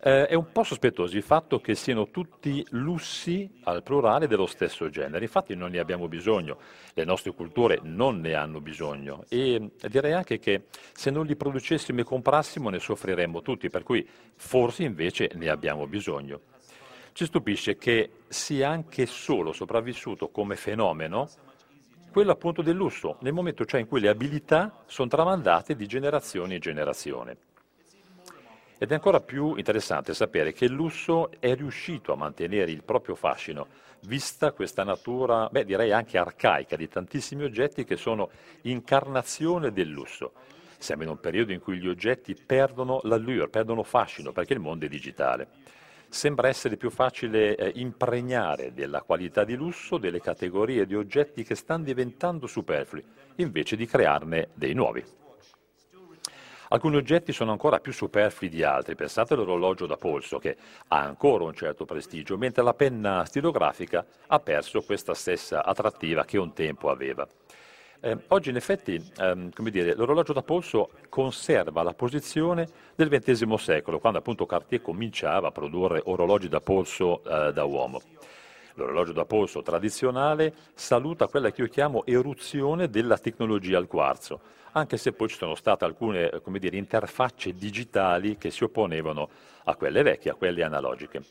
Eh, 0.01 0.27
è 0.27 0.33
un 0.33 0.49
po' 0.53 0.63
sospettoso 0.63 1.17
il 1.17 1.23
fatto 1.23 1.59
che 1.59 1.75
siano 1.75 2.09
tutti 2.09 2.65
lussi 2.69 3.59
al 3.63 3.83
plurale 3.83 4.27
dello 4.27 4.45
stesso 4.45 4.89
genere, 4.89 5.25
infatti 5.25 5.55
non 5.55 5.71
ne 5.71 5.79
abbiamo 5.79 6.07
bisogno, 6.07 6.57
le 6.93 7.03
nostre 7.03 7.33
culture 7.33 7.81
non 7.83 8.21
ne 8.21 8.33
hanno 8.33 8.61
bisogno 8.61 9.25
e 9.27 9.71
direi 9.89 10.13
anche 10.13 10.39
che 10.39 10.67
se 10.93 11.11
non 11.11 11.25
li 11.25 11.35
producessimo 11.35 11.99
e 11.99 12.03
comprassimo 12.03 12.69
ne 12.69 12.79
soffriremmo 12.79 13.41
tutti, 13.41 13.69
per 13.69 13.83
cui 13.83 14.07
forse 14.35 14.83
invece 14.83 15.31
ne 15.35 15.49
abbiamo 15.49 15.85
bisogno. 15.85 16.50
Ci 17.13 17.25
stupisce 17.25 17.77
che 17.77 18.09
sia 18.29 18.69
anche 18.69 19.05
solo 19.05 19.51
sopravvissuto 19.51 20.29
come 20.29 20.55
fenomeno 20.55 21.29
quello 22.11 22.31
appunto 22.31 22.61
del 22.61 22.75
lusso, 22.75 23.17
nel 23.21 23.33
momento 23.33 23.65
cioè 23.65 23.81
in 23.81 23.87
cui 23.87 23.99
le 23.99 24.09
abilità 24.09 24.83
sono 24.85 25.09
tramandate 25.09 25.75
di 25.75 25.87
generazione 25.87 26.55
in 26.55 26.59
generazione. 26.59 27.37
Ed 28.77 28.91
è 28.91 28.93
ancora 28.93 29.19
più 29.19 29.55
interessante 29.55 30.13
sapere 30.13 30.53
che 30.53 30.65
il 30.65 30.71
lusso 30.71 31.31
è 31.39 31.53
riuscito 31.53 32.13
a 32.13 32.15
mantenere 32.15 32.71
il 32.71 32.83
proprio 32.83 33.15
fascino, 33.15 33.67
vista 34.01 34.51
questa 34.53 34.83
natura, 34.83 35.47
beh, 35.51 35.65
direi 35.65 35.91
anche 35.91 36.17
arcaica, 36.17 36.75
di 36.75 36.87
tantissimi 36.87 37.43
oggetti 37.43 37.83
che 37.83 37.97
sono 37.97 38.29
incarnazione 38.61 39.71
del 39.71 39.89
lusso. 39.89 40.31
Siamo 40.79 41.03
in 41.03 41.09
un 41.09 41.19
periodo 41.19 41.51
in 41.51 41.59
cui 41.59 41.77
gli 41.77 41.87
oggetti 41.87 42.35
perdono 42.35 43.01
l'allure, 43.03 43.49
perdono 43.49 43.83
fascino, 43.83 44.31
perché 44.31 44.53
il 44.53 44.59
mondo 44.59 44.85
è 44.85 44.89
digitale 44.89 45.47
sembra 46.11 46.49
essere 46.49 46.75
più 46.75 46.89
facile 46.89 47.55
eh, 47.55 47.71
impregnare 47.75 48.73
della 48.73 49.01
qualità 49.01 49.45
di 49.45 49.55
lusso 49.55 49.97
delle 49.97 50.19
categorie 50.19 50.85
di 50.85 50.93
oggetti 50.93 51.43
che 51.43 51.55
stanno 51.55 51.85
diventando 51.85 52.47
superflui, 52.47 53.03
invece 53.35 53.77
di 53.77 53.85
crearne 53.85 54.49
dei 54.53 54.73
nuovi. 54.73 55.03
Alcuni 56.73 56.97
oggetti 56.97 57.31
sono 57.31 57.51
ancora 57.51 57.79
più 57.79 57.93
superflui 57.93 58.49
di 58.49 58.61
altri, 58.63 58.95
pensate 58.95 59.33
all'orologio 59.33 59.85
da 59.85 59.95
polso 59.95 60.37
che 60.37 60.57
ha 60.89 60.99
ancora 60.99 61.45
un 61.45 61.53
certo 61.53 61.85
prestigio, 61.85 62.37
mentre 62.37 62.61
la 62.61 62.73
penna 62.73 63.23
stilografica 63.25 64.05
ha 64.27 64.39
perso 64.39 64.81
questa 64.81 65.13
stessa 65.13 65.63
attrattiva 65.63 66.25
che 66.25 66.37
un 66.37 66.53
tempo 66.53 66.89
aveva. 66.89 67.27
Eh, 68.03 68.17
oggi 68.29 68.49
in 68.49 68.55
effetti 68.55 68.99
ehm, 69.19 69.51
dire, 69.69 69.93
l'orologio 69.93 70.33
da 70.33 70.41
polso 70.41 70.89
conserva 71.07 71.83
la 71.83 71.93
posizione 71.93 72.67
del 72.95 73.09
XX 73.09 73.53
secolo, 73.53 73.99
quando 73.99 74.17
appunto 74.17 74.47
Cartier 74.47 74.81
cominciava 74.81 75.49
a 75.49 75.51
produrre 75.51 76.01
orologi 76.05 76.49
da 76.49 76.61
polso 76.61 77.23
eh, 77.23 77.53
da 77.53 77.63
uomo. 77.63 78.01
L'orologio 78.73 79.11
da 79.11 79.25
polso 79.25 79.61
tradizionale 79.61 80.51
saluta 80.73 81.27
quella 81.27 81.51
che 81.51 81.61
io 81.61 81.67
chiamo 81.67 82.03
eruzione 82.07 82.89
della 82.89 83.19
tecnologia 83.19 83.77
al 83.77 83.85
quarzo, 83.85 84.39
anche 84.71 84.97
se 84.97 85.11
poi 85.11 85.27
ci 85.27 85.35
sono 85.35 85.53
state 85.53 85.85
alcune 85.85 86.31
dire, 86.57 86.77
interfacce 86.77 87.53
digitali 87.53 88.35
che 88.35 88.49
si 88.49 88.63
opponevano 88.63 89.29
a 89.65 89.75
quelle 89.75 90.01
vecchie, 90.01 90.31
a 90.31 90.35
quelle 90.35 90.63
analogiche. 90.63 91.21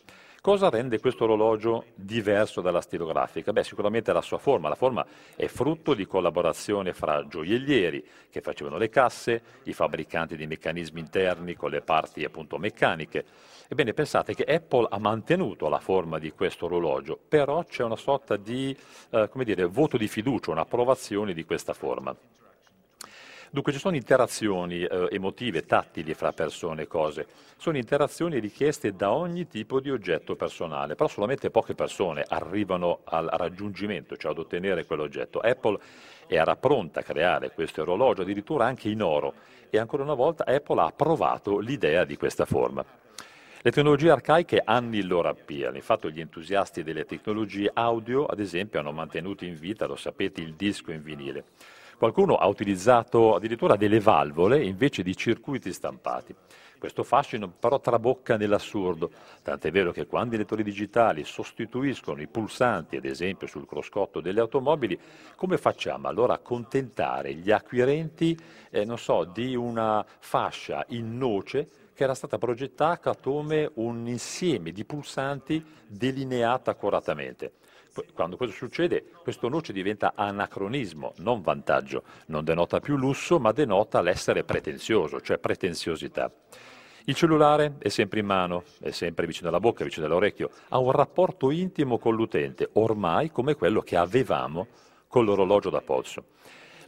Cosa 0.42 0.70
rende 0.70 1.00
questo 1.00 1.24
orologio 1.24 1.84
diverso 1.94 2.62
dalla 2.62 2.80
stilografica? 2.80 3.52
Beh, 3.52 3.62
sicuramente 3.62 4.10
la 4.10 4.22
sua 4.22 4.38
forma. 4.38 4.70
La 4.70 4.74
forma 4.74 5.04
è 5.36 5.46
frutto 5.48 5.92
di 5.92 6.06
collaborazione 6.06 6.94
fra 6.94 7.26
gioiellieri 7.28 8.02
che 8.30 8.40
facevano 8.40 8.78
le 8.78 8.88
casse, 8.88 9.42
i 9.64 9.74
fabbricanti 9.74 10.36
di 10.36 10.46
meccanismi 10.46 10.98
interni 10.98 11.56
con 11.56 11.68
le 11.68 11.82
parti 11.82 12.24
appunto 12.24 12.56
meccaniche. 12.56 13.22
Ebbene, 13.68 13.92
pensate 13.92 14.34
che 14.34 14.44
Apple 14.44 14.86
ha 14.88 14.98
mantenuto 14.98 15.68
la 15.68 15.78
forma 15.78 16.18
di 16.18 16.30
questo 16.30 16.64
orologio, 16.64 17.18
però 17.28 17.62
c'è 17.64 17.84
una 17.84 17.96
sorta 17.96 18.36
di 18.38 18.74
eh, 19.10 19.28
dire, 19.44 19.66
voto 19.66 19.98
di 19.98 20.08
fiducia, 20.08 20.52
un'approvazione 20.52 21.34
di 21.34 21.44
questa 21.44 21.74
forma. 21.74 22.16
Dunque 23.52 23.72
ci 23.72 23.80
sono 23.80 23.96
interazioni 23.96 24.84
eh, 24.84 25.08
emotive, 25.10 25.66
tattili 25.66 26.14
fra 26.14 26.30
persone 26.30 26.82
e 26.82 26.86
cose, 26.86 27.26
sono 27.56 27.78
interazioni 27.78 28.38
richieste 28.38 28.94
da 28.94 29.10
ogni 29.10 29.48
tipo 29.48 29.80
di 29.80 29.90
oggetto 29.90 30.36
personale, 30.36 30.94
però 30.94 31.08
solamente 31.08 31.50
poche 31.50 31.74
persone 31.74 32.24
arrivano 32.28 33.00
al 33.02 33.28
raggiungimento, 33.32 34.16
cioè 34.16 34.30
ad 34.30 34.38
ottenere 34.38 34.86
quell'oggetto. 34.86 35.40
Apple 35.40 35.80
era 36.28 36.54
pronta 36.54 37.00
a 37.00 37.02
creare 37.02 37.50
questo 37.50 37.82
orologio, 37.82 38.22
addirittura 38.22 38.66
anche 38.66 38.88
in 38.88 39.02
oro, 39.02 39.34
e 39.68 39.78
ancora 39.78 40.04
una 40.04 40.14
volta 40.14 40.46
Apple 40.46 40.80
ha 40.80 40.84
approvato 40.84 41.58
l'idea 41.58 42.04
di 42.04 42.16
questa 42.16 42.44
forma. 42.44 42.84
Le 43.62 43.72
tecnologie 43.72 44.10
arcaiche 44.10 44.62
hanno 44.64 44.94
il 44.94 45.08
loro 45.08 45.28
appeal, 45.28 45.74
infatti 45.74 46.12
gli 46.12 46.20
entusiasti 46.20 46.84
delle 46.84 47.04
tecnologie 47.04 47.68
audio, 47.74 48.26
ad 48.26 48.38
esempio, 48.38 48.78
hanno 48.78 48.92
mantenuto 48.92 49.44
in 49.44 49.58
vita, 49.58 49.86
lo 49.86 49.96
sapete, 49.96 50.40
il 50.40 50.54
disco 50.54 50.92
in 50.92 51.02
vinile. 51.02 51.44
Qualcuno 52.00 52.36
ha 52.36 52.46
utilizzato 52.46 53.34
addirittura 53.34 53.76
delle 53.76 54.00
valvole 54.00 54.64
invece 54.64 55.02
di 55.02 55.14
circuiti 55.14 55.70
stampati. 55.70 56.34
Questo 56.78 57.02
fascino 57.02 57.50
però 57.50 57.78
trabocca 57.78 58.38
nell'assurdo, 58.38 59.10
tant'è 59.42 59.70
vero 59.70 59.92
che 59.92 60.06
quando 60.06 60.34
i 60.34 60.38
lettori 60.38 60.62
digitali 60.62 61.24
sostituiscono 61.24 62.22
i 62.22 62.26
pulsanti, 62.26 62.96
ad 62.96 63.04
esempio 63.04 63.46
sul 63.46 63.66
croscotto 63.66 64.22
delle 64.22 64.40
automobili, 64.40 64.98
come 65.36 65.58
facciamo 65.58 66.08
allora 66.08 66.32
a 66.32 66.38
contentare 66.38 67.34
gli 67.34 67.50
acquirenti, 67.50 68.34
eh, 68.70 68.90
so, 68.96 69.24
di 69.24 69.54
una 69.54 70.02
fascia 70.20 70.82
in 70.88 71.18
noce 71.18 71.68
che 71.92 72.04
era 72.04 72.14
stata 72.14 72.38
progettata 72.38 73.14
come 73.14 73.70
un 73.74 74.06
insieme 74.06 74.72
di 74.72 74.86
pulsanti 74.86 75.62
delineata 75.86 76.70
accuratamente? 76.70 77.52
Quando 78.12 78.36
questo 78.36 78.54
succede, 78.54 79.04
questo 79.22 79.48
noce 79.48 79.72
diventa 79.72 80.12
anacronismo, 80.14 81.12
non 81.18 81.40
vantaggio, 81.42 82.02
non 82.26 82.44
denota 82.44 82.80
più 82.80 82.96
lusso, 82.96 83.38
ma 83.38 83.52
denota 83.52 84.00
l'essere 84.00 84.44
pretenzioso, 84.44 85.20
cioè 85.20 85.38
pretenziosità. 85.38 86.30
Il 87.04 87.14
cellulare 87.14 87.76
è 87.78 87.88
sempre 87.88 88.20
in 88.20 88.26
mano, 88.26 88.64
è 88.80 88.90
sempre 88.90 89.26
vicino 89.26 89.48
alla 89.48 89.60
bocca, 89.60 89.84
vicino 89.84 90.06
all'orecchio, 90.06 90.50
ha 90.68 90.78
un 90.78 90.92
rapporto 90.92 91.50
intimo 91.50 91.98
con 91.98 92.14
l'utente, 92.14 92.68
ormai 92.74 93.30
come 93.30 93.54
quello 93.54 93.80
che 93.80 93.96
avevamo 93.96 94.66
con 95.08 95.24
l'orologio 95.24 95.70
da 95.70 95.80
polso. 95.80 96.24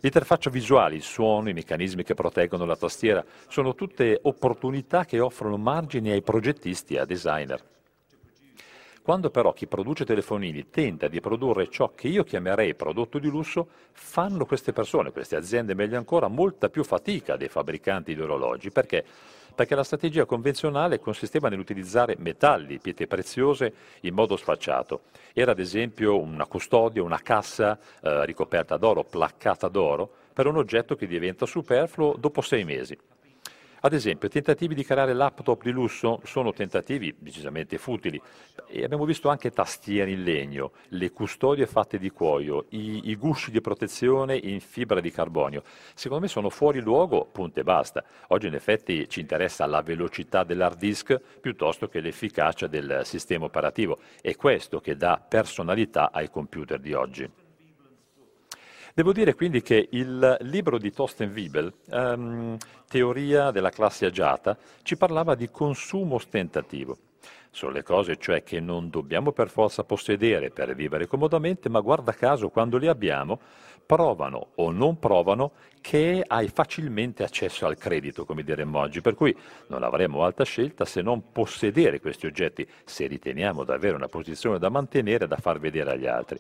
L'interfaccia 0.01 0.51
visuale, 0.51 0.97
il 0.97 1.03
suono, 1.03 1.49
i 1.49 1.53
meccanismi 1.55 2.03
che 2.03 2.15
proteggono 2.15 2.65
la 2.65 2.77
tastiera 2.77 3.25
sono 3.49 3.75
tutte 3.75 4.19
opportunità 4.23 5.05
che 5.05 5.21
offrono 5.21 5.57
margini 5.57 6.11
ai 6.11 6.23
progettisti 6.23 6.95
e 6.95 6.99
ai 6.99 7.07
designer. 7.07 7.63
Quando 9.03 9.31
però 9.31 9.53
chi 9.53 9.67
produce 9.67 10.05
telefonini 10.05 10.71
tenta 10.71 11.09
di 11.09 11.21
produrre 11.21 11.69
ciò 11.69 11.91
che 11.93 12.07
io 12.07 12.23
chiamerei 12.23 12.77
prodotto 12.77 13.19
di 13.19 13.29
lusso, 13.29 13.67
fanno 13.91 14.47
queste 14.47 14.73
persone, 14.73 15.11
queste 15.11 15.35
aziende 15.35 15.75
meglio 15.75 15.97
ancora, 15.97 16.29
molta 16.29 16.69
più 16.69 16.85
fatica 16.85 17.35
dei 17.37 17.49
fabbricanti 17.49 18.15
di 18.15 18.21
orologi. 18.21 18.71
Perché? 18.71 19.05
Perché 19.57 19.75
la 19.75 19.83
strategia 19.83 20.25
convenzionale 20.25 21.01
consisteva 21.01 21.49
nell'utilizzare 21.49 22.15
metalli, 22.17 22.79
pietre 22.79 23.09
preziose 23.09 23.75
in 24.03 24.15
modo 24.15 24.37
sfacciato. 24.37 25.01
Era 25.33 25.51
ad 25.51 25.59
esempio 25.59 26.17
una 26.21 26.47
custodia, 26.47 27.03
una 27.03 27.21
cassa 27.21 27.77
eh, 28.01 28.25
ricoperta 28.25 28.77
d'oro, 28.77 29.03
placcata 29.03 29.67
d'oro, 29.67 30.09
per 30.33 30.47
un 30.47 30.57
oggetto 30.57 30.95
che 30.95 31.09
diventa 31.09 31.45
superfluo 31.45 32.15
dopo 32.17 32.41
sei 32.41 32.63
mesi. 32.63 32.97
Ad 33.85 33.95
esempio, 33.95 34.29
tentativi 34.29 34.77
di 34.77 34.85
creare 34.85 35.13
laptop 35.13 35.65
di 35.65 35.73
lusso 35.73 36.21
sono 36.23 36.53
tentativi 36.53 37.13
decisamente 37.19 37.79
futili 37.79 38.21
e 38.69 38.85
abbiamo 38.85 39.05
visto 39.05 39.29
anche 39.29 39.51
tastiere 39.51 40.13
in 40.13 40.23
legno, 40.23 40.71
le 40.91 41.11
custodie 41.11 41.67
fatte 41.67 41.99
di 41.99 42.11
cuoio, 42.11 42.67
i, 42.69 43.11
i 43.11 43.17
gusci 43.17 43.51
di 43.51 43.61
protezione 43.61 44.37
in 44.37 44.61
fibra 44.61 45.01
di 45.01 45.11
carbonio. 45.11 45.65
Secondo 45.95 46.23
me 46.23 46.29
sono 46.29 46.49
fuori 46.49 46.79
luogo, 46.79 47.25
punto 47.25 47.59
e 47.59 47.65
basta. 47.65 48.05
Oggi 48.29 48.47
in 48.47 48.55
effetti 48.55 49.09
ci 49.09 49.19
interessa 49.19 49.67
la 49.67 49.83
velocità 49.83 50.45
dell'hard 50.45 50.79
disk 50.79 51.21
piuttosto 51.41 51.89
che 51.89 51.99
l'efficacia 51.99 52.69
del 52.69 53.01
sistema 53.03 53.47
operativo. 53.47 53.99
È 54.21 54.37
questo 54.37 54.81
che 54.81 54.97
dà 54.97 55.21
personalità 55.29 56.13
ai 56.13 56.31
computer 56.31 56.79
di 56.79 56.93
oggi. 56.93 57.42
Devo 58.95 59.15
dire 59.15 59.35
quindi 59.35 59.63
che 59.63 59.89
il 59.93 60.37
libro 60.41 60.77
di 60.77 60.93
Thorsten 60.93 61.31
Wiebel, 61.31 61.73
um, 61.87 62.59
Teoria 62.87 63.51
della 63.51 63.71
classe 63.71 64.05
agiata, 64.05 64.55
ci 64.83 64.99
parlava 64.99 65.35
di 65.35 65.49
consumo 65.51 66.17
ostentativo. 66.17 66.99
Sono 67.51 67.73
le 67.73 67.83
cose 67.83 68.19
cioè 68.19 68.43
che 68.43 68.61
non 68.61 68.91
dobbiamo 68.91 69.33
per 69.33 69.49
forza 69.49 69.83
possedere 69.83 70.51
per 70.51 70.75
vivere 70.75 71.07
comodamente, 71.07 71.71
ma 71.71 71.81
guarda 71.81 72.13
caso 72.13 72.51
quando 72.51 72.77
le 72.77 72.89
abbiamo 72.89 73.41
provano 73.85 74.49
o 74.57 74.71
non 74.71 74.99
provano 74.99 75.53
che 75.81 76.23
hai 76.27 76.49
facilmente 76.49 77.25
accesso 77.25 77.67
al 77.67 77.77
credito, 77.77 78.25
come 78.25 78.43
diremmo 78.43 78.79
oggi, 78.79 79.01
per 79.01 79.15
cui 79.15 79.37
non 79.67 79.83
avremo 79.83 80.25
altra 80.25 80.45
scelta 80.45 80.85
se 80.85 81.03
non 81.03 81.33
possedere 81.33 82.01
questi 82.01 82.27
oggetti, 82.27 82.67
se 82.85 83.07
riteniamo 83.07 83.65
di 83.65 83.73
avere 83.73 83.97
una 83.97 84.09
posizione 84.09 84.59
da 84.59 84.71
mantenere 84.71 85.27
da 85.27 85.37
far 85.37 85.59
vedere 85.59 85.91
agli 85.91 86.07
altri. 86.07 86.39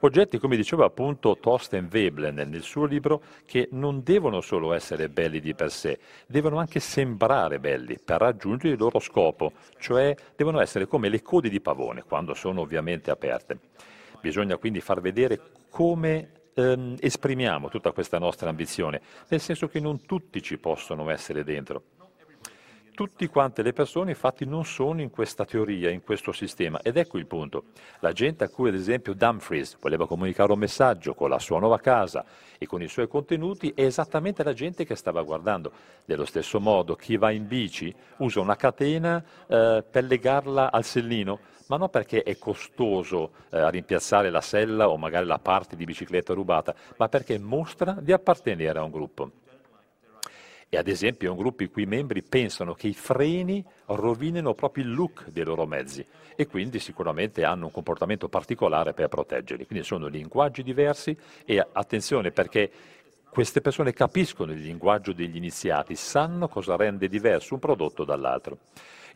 Oggetti, 0.00 0.38
come 0.38 0.56
diceva 0.56 0.86
appunto 0.86 1.36
Thorsten 1.38 1.88
Veblen 1.88 2.36
nel 2.48 2.62
suo 2.62 2.84
libro, 2.84 3.20
che 3.44 3.68
non 3.72 4.02
devono 4.04 4.40
solo 4.40 4.72
essere 4.72 5.08
belli 5.08 5.40
di 5.40 5.54
per 5.54 5.72
sé, 5.72 5.98
devono 6.26 6.58
anche 6.58 6.78
sembrare 6.78 7.58
belli 7.58 7.98
per 8.02 8.20
raggiungere 8.20 8.74
il 8.74 8.78
loro 8.78 9.00
scopo, 9.00 9.52
cioè 9.78 10.14
devono 10.36 10.60
essere 10.60 10.86
come 10.86 11.08
le 11.08 11.20
code 11.20 11.48
di 11.48 11.60
pavone, 11.60 12.04
quando 12.04 12.32
sono 12.34 12.60
ovviamente 12.60 13.10
aperte. 13.10 13.58
Bisogna 14.20 14.56
quindi 14.56 14.80
far 14.80 15.00
vedere 15.00 15.40
come 15.68 16.37
ehm, 16.58 16.96
esprimiamo 16.98 17.68
tutta 17.68 17.92
questa 17.92 18.18
nostra 18.18 18.50
ambizione, 18.50 19.00
nel 19.28 19.40
senso 19.40 19.68
che 19.68 19.80
non 19.80 20.04
tutti 20.04 20.42
ci 20.42 20.58
possono 20.58 21.08
essere 21.10 21.44
dentro 21.44 21.82
tutte 22.98 23.28
quante 23.28 23.62
le 23.62 23.72
persone 23.72 24.10
infatti 24.10 24.44
non 24.44 24.64
sono 24.64 25.00
in 25.00 25.10
questa 25.10 25.44
teoria, 25.44 25.88
in 25.88 26.02
questo 26.02 26.32
sistema 26.32 26.80
ed 26.82 26.96
ecco 26.96 27.16
il 27.16 27.26
punto. 27.26 27.66
La 28.00 28.10
gente 28.10 28.42
a 28.42 28.48
cui 28.48 28.70
ad 28.70 28.74
esempio 28.74 29.14
Dumfries 29.14 29.76
voleva 29.78 30.08
comunicare 30.08 30.50
un 30.50 30.58
messaggio 30.58 31.14
con 31.14 31.30
la 31.30 31.38
sua 31.38 31.60
nuova 31.60 31.78
casa 31.78 32.24
e 32.58 32.66
con 32.66 32.82
i 32.82 32.88
suoi 32.88 33.06
contenuti 33.06 33.70
è 33.72 33.82
esattamente 33.82 34.42
la 34.42 34.52
gente 34.52 34.84
che 34.84 34.96
stava 34.96 35.22
guardando. 35.22 35.70
Dello 36.04 36.24
stesso 36.24 36.58
modo 36.58 36.96
chi 36.96 37.16
va 37.16 37.30
in 37.30 37.46
bici 37.46 37.94
usa 38.16 38.40
una 38.40 38.56
catena 38.56 39.24
eh, 39.46 39.84
per 39.88 40.02
legarla 40.02 40.72
al 40.72 40.82
sellino, 40.82 41.38
ma 41.68 41.76
non 41.76 41.88
perché 41.88 42.22
è 42.22 42.36
costoso 42.38 43.30
eh, 43.50 43.70
rimpiazzare 43.70 44.30
la 44.30 44.40
sella 44.40 44.88
o 44.88 44.98
magari 44.98 45.26
la 45.26 45.38
parte 45.38 45.76
di 45.76 45.84
bicicletta 45.84 46.34
rubata, 46.34 46.74
ma 46.96 47.08
perché 47.08 47.38
mostra 47.38 47.96
di 48.00 48.12
appartenere 48.12 48.78
a 48.78 48.82
un 48.82 48.90
gruppo 48.90 49.30
e 50.70 50.76
ad 50.76 50.86
esempio 50.86 51.28
è 51.28 51.30
un 51.30 51.38
gruppo 51.38 51.62
i 51.62 51.70
cui 51.70 51.86
membri 51.86 52.22
pensano 52.22 52.74
che 52.74 52.88
i 52.88 52.94
freni 52.94 53.64
rovinino 53.86 54.52
proprio 54.52 54.84
il 54.84 54.92
look 54.92 55.28
dei 55.28 55.44
loro 55.44 55.64
mezzi 55.64 56.04
e 56.36 56.46
quindi 56.46 56.78
sicuramente 56.78 57.42
hanno 57.42 57.66
un 57.66 57.72
comportamento 57.72 58.28
particolare 58.28 58.92
per 58.92 59.08
proteggerli. 59.08 59.64
Quindi 59.66 59.84
sono 59.84 60.08
linguaggi 60.08 60.62
diversi 60.62 61.16
e 61.46 61.66
attenzione 61.72 62.32
perché 62.32 62.70
queste 63.30 63.62
persone 63.62 63.94
capiscono 63.94 64.52
il 64.52 64.60
linguaggio 64.60 65.12
degli 65.12 65.36
iniziati, 65.36 65.94
sanno 65.94 66.48
cosa 66.48 66.76
rende 66.76 67.08
diverso 67.08 67.54
un 67.54 67.60
prodotto 67.60 68.04
dall'altro. 68.04 68.58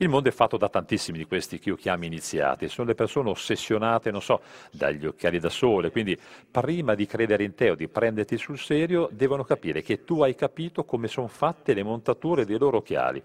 Il 0.02 0.09
mondo 0.09 0.28
è 0.28 0.32
fatto 0.32 0.56
da 0.56 0.68
tantissimi 0.68 1.16
di 1.16 1.26
questi 1.26 1.61
che 1.61 1.68
io 1.68 1.76
chiamo 1.76 2.04
iniziati, 2.04 2.66
sono 2.66 2.88
le 2.88 2.97
persone 2.97 3.30
ossessionate, 3.30 4.11
non 4.11 4.21
so, 4.21 4.40
dagli 4.73 5.06
occhiali 5.06 5.38
da 5.38 5.49
sole, 5.49 5.92
quindi 5.92 6.18
prima 6.50 6.97
di 6.97 7.06
credere 7.06 7.44
in 7.44 7.54
te 7.54 7.71
o 7.71 7.76
di 7.76 7.87
prenderti 7.87 8.37
sul 8.37 8.59
serio 8.59 9.09
devono 9.12 9.44
capire 9.44 9.80
che 9.80 10.02
tu 10.02 10.21
hai 10.23 10.35
capito 10.35 10.82
come 10.82 11.06
sono 11.06 11.28
fatte 11.28 11.73
le 11.73 11.85
montature 11.85 12.44
dei 12.44 12.59
loro 12.59 12.78
occhiali. 12.78 13.23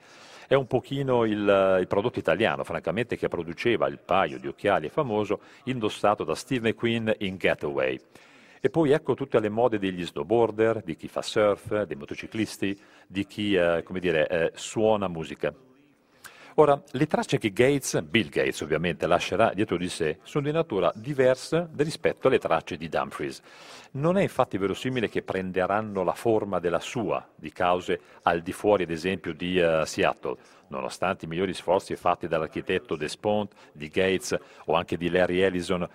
È 0.47 0.53
un 0.53 0.67
pochino 0.67 1.25
il, 1.25 1.77
il 1.79 1.87
prodotto 1.87 2.19
italiano, 2.19 2.63
francamente, 2.63 3.17
che 3.17 3.27
produceva 3.27 3.87
il 3.87 3.97
paio 3.97 4.37
di 4.37 4.45
occhiali 4.45 4.89
famoso 4.89 5.39
indossato 5.63 6.23
da 6.23 6.35
Steve 6.35 6.69
McQueen 6.69 7.11
in 7.21 7.37
Getaway. 7.37 7.99
E 8.61 8.69
poi 8.69 8.91
ecco 8.91 9.15
tutte 9.15 9.39
le 9.39 9.49
mode 9.49 9.79
degli 9.79 10.05
snowboarder, 10.05 10.83
di 10.83 10.95
chi 10.95 11.07
fa 11.07 11.23
surf, 11.23 11.85
dei 11.85 11.95
motociclisti, 11.95 12.79
di 13.07 13.25
chi 13.25 13.55
eh, 13.55 13.83
dire, 13.99 14.27
eh, 14.27 14.51
suona 14.53 15.07
musica. 15.07 15.51
Ora, 16.59 16.81
le 16.93 17.05
tracce 17.05 17.37
che 17.37 17.53
Gates, 17.53 18.01
Bill 18.01 18.29
Gates 18.29 18.61
ovviamente, 18.61 19.05
lascerà 19.05 19.53
dietro 19.53 19.77
di 19.77 19.89
sé 19.89 20.17
sono 20.23 20.45
di 20.45 20.51
natura 20.51 20.91
diversa 20.95 21.69
rispetto 21.75 22.27
alle 22.27 22.39
tracce 22.39 22.77
di 22.77 22.89
Dumfries. 22.89 23.41
Non 23.91 24.17
è 24.17 24.23
infatti 24.23 24.57
verosimile 24.57 25.07
che 25.07 25.21
prenderanno 25.21 26.01
la 26.01 26.15
forma 26.15 26.57
della 26.57 26.79
sua, 26.79 27.23
di 27.35 27.51
cause 27.51 27.99
al 28.23 28.41
di 28.41 28.53
fuori 28.53 28.83
ad 28.83 28.89
esempio 28.89 29.33
di 29.33 29.59
uh, 29.59 29.85
Seattle, 29.85 30.35
nonostante 30.69 31.25
i 31.25 31.27
migliori 31.27 31.53
sforzi 31.53 31.95
fatti 31.95 32.27
dall'architetto 32.27 32.95
Despont, 32.95 33.53
di 33.71 33.87
Gates 33.89 34.35
o 34.65 34.73
anche 34.73 34.97
di 34.97 35.11
Larry 35.11 35.41
Ellison 35.41 35.87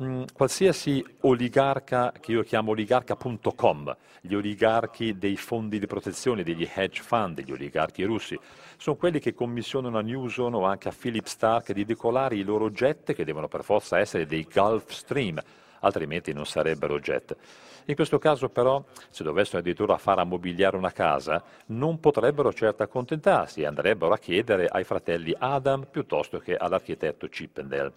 mm, 0.00 0.22
qualsiasi 0.32 1.04
oligarca 1.20 2.12
che 2.18 2.32
io 2.32 2.42
chiamo 2.42 2.72
oligarca.com, 2.72 3.96
gli 4.20 4.34
oligarchi 4.34 5.18
dei 5.18 5.36
fondi 5.36 5.78
di 5.78 5.86
protezione, 5.86 6.42
degli 6.42 6.68
hedge 6.72 7.02
fund, 7.02 7.40
gli 7.40 7.52
oligarchi 7.52 8.04
russi, 8.04 8.38
sono 8.76 8.96
quelli 8.96 9.20
che 9.20 9.34
commissionano 9.34 9.98
a 9.98 10.02
Newson 10.02 10.54
o 10.54 10.64
anche 10.64 10.88
a 10.88 10.94
Philip 10.96 11.26
Stark 11.26 11.72
di 11.72 11.84
decolare 11.84 12.36
i 12.36 12.42
loro 12.42 12.70
jet 12.70 13.12
che 13.14 13.24
devono 13.24 13.48
per 13.48 13.64
forza 13.64 13.98
essere 13.98 14.26
dei 14.26 14.46
Gulfstream, 14.50 15.40
altrimenti 15.80 16.32
non 16.32 16.46
sarebbero 16.46 16.98
jet. 16.98 17.36
In 17.88 17.94
questo 17.94 18.18
caso 18.18 18.48
però, 18.48 18.84
se 19.10 19.22
dovessero 19.22 19.58
addirittura 19.58 19.96
far 19.96 20.18
ammobiliare 20.18 20.76
una 20.76 20.90
casa, 20.90 21.42
non 21.66 22.00
potrebbero 22.00 22.52
certo 22.52 22.82
accontentarsi 22.82 23.60
e 23.60 23.66
andrebbero 23.66 24.12
a 24.12 24.18
chiedere 24.18 24.66
ai 24.66 24.82
fratelli 24.82 25.32
Adam 25.38 25.86
piuttosto 25.88 26.40
che 26.40 26.56
all'architetto 26.56 27.28
Chippendale. 27.28 27.92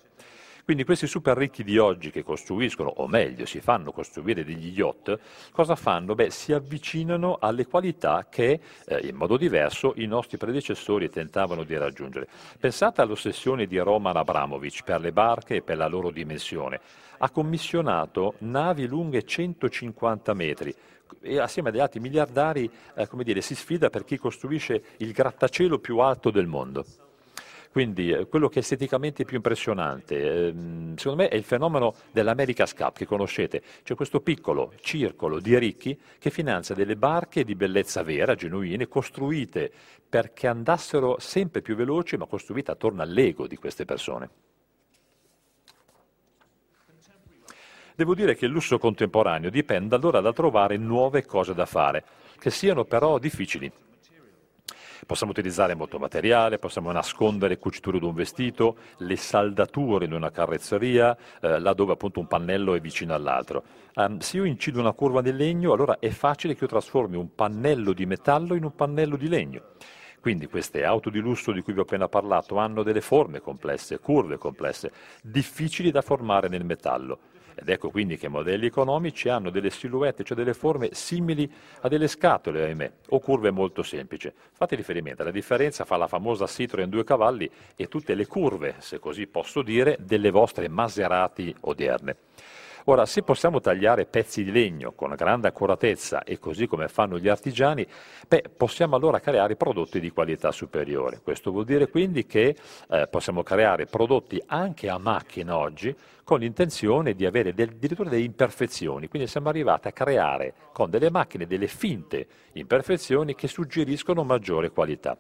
Quindi 0.69 0.85
questi 0.85 1.07
super 1.07 1.35
ricchi 1.35 1.63
di 1.63 1.79
oggi 1.79 2.11
che 2.11 2.23
costruiscono, 2.23 2.93
o 2.97 3.07
meglio, 3.07 3.47
si 3.47 3.59
fanno 3.59 3.91
costruire 3.91 4.45
degli 4.45 4.67
yacht, 4.67 5.17
cosa 5.51 5.75
fanno? 5.75 6.13
Beh, 6.13 6.29
si 6.29 6.53
avvicinano 6.53 7.39
alle 7.41 7.65
qualità 7.65 8.27
che 8.29 8.59
eh, 8.85 8.99
in 9.07 9.15
modo 9.15 9.35
diverso 9.35 9.93
i 9.95 10.05
nostri 10.05 10.37
predecessori 10.37 11.09
tentavano 11.09 11.63
di 11.63 11.75
raggiungere. 11.75 12.27
Pensate 12.59 13.01
all'ossessione 13.01 13.65
di 13.65 13.79
Roman 13.79 14.15
Abramovic 14.15 14.83
per 14.83 15.01
le 15.01 15.11
barche 15.11 15.55
e 15.55 15.61
per 15.63 15.77
la 15.77 15.87
loro 15.87 16.11
dimensione. 16.11 16.79
Ha 17.17 17.31
commissionato 17.31 18.35
navi 18.41 18.85
lunghe 18.85 19.23
150 19.23 20.35
metri, 20.35 20.75
e 21.19 21.39
assieme 21.39 21.69
ad 21.69 21.79
altri 21.79 21.99
miliardari 21.99 22.69
eh, 22.93 23.07
dire, 23.23 23.41
si 23.41 23.55
sfida 23.55 23.89
per 23.89 24.03
chi 24.05 24.19
costruisce 24.19 24.83
il 24.97 25.13
grattacielo 25.13 25.79
più 25.79 25.97
alto 25.97 26.29
del 26.29 26.45
mondo. 26.45 27.08
Quindi 27.71 28.11
eh, 28.11 28.27
quello 28.27 28.49
che 28.49 28.55
è 28.55 28.59
esteticamente 28.59 29.25
più 29.25 29.35
impressionante, 29.35 30.47
ehm, 30.47 30.95
secondo 30.95 31.21
me, 31.21 31.29
è 31.29 31.35
il 31.35 31.43
fenomeno 31.43 31.93
dell'America's 32.11 32.73
Cup 32.73 32.97
che 32.97 33.05
conoscete. 33.05 33.61
C'è 33.83 33.93
questo 33.93 34.21
piccolo 34.21 34.73
circolo 34.81 35.39
di 35.39 35.57
ricchi 35.57 35.97
che 36.17 36.31
finanzia 36.31 36.73
delle 36.73 36.95
barche 36.95 37.43
di 37.43 37.53
bellezza 37.53 38.01
vera, 38.01 38.33
genuine, 38.33 38.87
costruite 38.87 39.71
perché 40.09 40.47
andassero 40.47 41.17
sempre 41.19 41.61
più 41.61 41.75
veloci, 41.75 42.17
ma 42.17 42.25
costruite 42.25 42.71
attorno 42.71 43.03
all'ego 43.03 43.45
di 43.45 43.55
queste 43.55 43.85
persone. 43.85 44.29
Devo 47.95 48.15
dire 48.15 48.33
che 48.33 48.45
il 48.45 48.51
lusso 48.51 48.79
contemporaneo 48.79 49.51
dipende 49.51 49.93
allora 49.93 50.21
da 50.21 50.33
trovare 50.33 50.77
nuove 50.77 51.25
cose 51.25 51.53
da 51.53 51.67
fare, 51.67 52.03
che 52.39 52.49
siano 52.49 52.85
però 52.85 53.19
difficili. 53.19 53.71
Possiamo 55.09 55.31
utilizzare 55.31 55.73
molto 55.73 55.97
materiale, 55.97 56.59
possiamo 56.59 56.91
nascondere 56.91 57.57
cuciture 57.57 57.97
di 57.97 58.05
un 58.05 58.13
vestito, 58.13 58.77
le 58.97 59.15
saldature 59.15 60.05
in 60.05 60.13
una 60.13 60.29
carrozzeria, 60.29 61.17
eh, 61.41 61.57
laddove 61.57 61.93
appunto 61.93 62.19
un 62.19 62.27
pannello 62.27 62.75
è 62.75 62.79
vicino 62.79 63.15
all'altro. 63.15 63.63
Um, 63.95 64.19
se 64.19 64.37
io 64.37 64.43
incido 64.43 64.79
una 64.79 64.91
curva 64.91 65.21
di 65.21 65.33
legno, 65.33 65.73
allora 65.73 65.97
è 65.97 66.09
facile 66.09 66.53
che 66.53 66.65
io 66.65 66.69
trasformi 66.69 67.15
un 67.15 67.33
pannello 67.33 67.91
di 67.93 68.05
metallo 68.05 68.53
in 68.53 68.63
un 68.63 68.75
pannello 68.75 69.15
di 69.15 69.27
legno. 69.27 69.63
Quindi 70.21 70.45
queste 70.45 70.83
auto 70.83 71.09
di 71.09 71.17
lusso 71.17 71.51
di 71.53 71.61
cui 71.61 71.73
vi 71.73 71.79
ho 71.79 71.81
appena 71.81 72.07
parlato 72.07 72.57
hanno 72.57 72.83
delle 72.83 73.01
forme 73.01 73.41
complesse, 73.41 73.97
curve 73.97 74.37
complesse, 74.37 74.91
difficili 75.23 75.89
da 75.89 76.03
formare 76.03 76.49
nel 76.49 76.65
metallo. 76.65 77.17
Ed 77.61 77.67
ecco 77.67 77.89
quindi 77.89 78.15
che 78.17 78.29
modelli 78.29 78.67
economici 78.67 79.27
hanno 79.27 79.49
delle 79.49 79.69
silhouette, 79.69 80.23
cioè 80.23 80.37
delle 80.37 80.53
forme 80.53 80.91
simili 80.93 81.51
a 81.81 81.89
delle 81.89 82.07
scatole, 82.07 82.63
ahimè, 82.63 82.91
o 83.09 83.19
curve 83.19 83.51
molto 83.51 83.83
semplici. 83.83 84.31
Fate 84.53 84.77
riferimento 84.77 85.23
alla 85.23 85.31
differenza 85.31 85.83
fra 85.83 85.97
la 85.97 86.07
famosa 86.07 86.47
Citroen 86.47 86.89
due 86.89 87.03
cavalli 87.03 87.49
e 87.75 87.89
tutte 87.89 88.15
le 88.15 88.27
curve, 88.27 88.75
se 88.77 88.99
così 88.99 89.27
posso 89.27 89.61
dire, 89.61 89.97
delle 89.99 90.31
vostre 90.31 90.69
Maserati 90.69 91.53
odierne. 91.61 92.15
Ora, 92.89 93.05
se 93.05 93.21
possiamo 93.21 93.59
tagliare 93.61 94.07
pezzi 94.07 94.43
di 94.43 94.51
legno 94.51 94.93
con 94.93 95.13
grande 95.15 95.47
accuratezza 95.47 96.23
e 96.23 96.39
così 96.39 96.65
come 96.65 96.87
fanno 96.87 97.19
gli 97.19 97.27
artigiani, 97.27 97.85
beh, 98.27 98.45
possiamo 98.57 98.95
allora 98.95 99.19
creare 99.19 99.55
prodotti 99.55 99.99
di 99.99 100.09
qualità 100.09 100.51
superiore. 100.51 101.19
Questo 101.21 101.51
vuol 101.51 101.65
dire 101.65 101.87
quindi 101.89 102.25
che 102.25 102.55
eh, 102.89 103.07
possiamo 103.07 103.43
creare 103.43 103.85
prodotti 103.85 104.41
anche 104.47 104.89
a 104.89 104.97
macchina 104.97 105.55
oggi 105.55 105.95
con 106.23 106.39
l'intenzione 106.39 107.13
di 107.13 107.27
avere 107.27 107.53
del, 107.53 107.69
addirittura 107.69 108.09
delle 108.09 108.23
imperfezioni. 108.23 109.07
Quindi 109.07 109.27
siamo 109.27 109.49
arrivati 109.49 109.87
a 109.87 109.91
creare 109.91 110.55
con 110.73 110.89
delle 110.89 111.11
macchine 111.11 111.45
delle 111.45 111.67
finte 111.67 112.25
imperfezioni 112.53 113.35
che 113.35 113.47
suggeriscono 113.47 114.23
maggiore 114.23 114.71
qualità. 114.71 115.15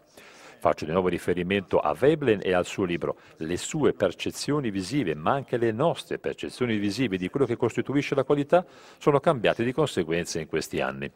Faccio 0.59 0.83
di 0.83 0.91
nuovo 0.91 1.07
riferimento 1.07 1.79
a 1.79 1.93
Veblen 1.93 2.41
e 2.43 2.51
al 2.51 2.65
suo 2.65 2.83
libro. 2.83 3.15
Le 3.37 3.55
sue 3.55 3.93
percezioni 3.93 4.69
visive, 4.71 5.15
ma 5.15 5.31
anche 5.31 5.55
le 5.55 5.71
nostre 5.71 6.19
percezioni 6.19 6.75
visive 6.75 7.15
di 7.15 7.29
quello 7.29 7.45
che 7.45 7.55
costituisce 7.55 8.13
la 8.13 8.25
qualità, 8.25 8.65
sono 8.97 9.21
cambiate 9.21 9.63
di 9.63 9.71
conseguenza 9.71 10.37
in 10.37 10.47
questi 10.47 10.81
anni. 10.81 11.09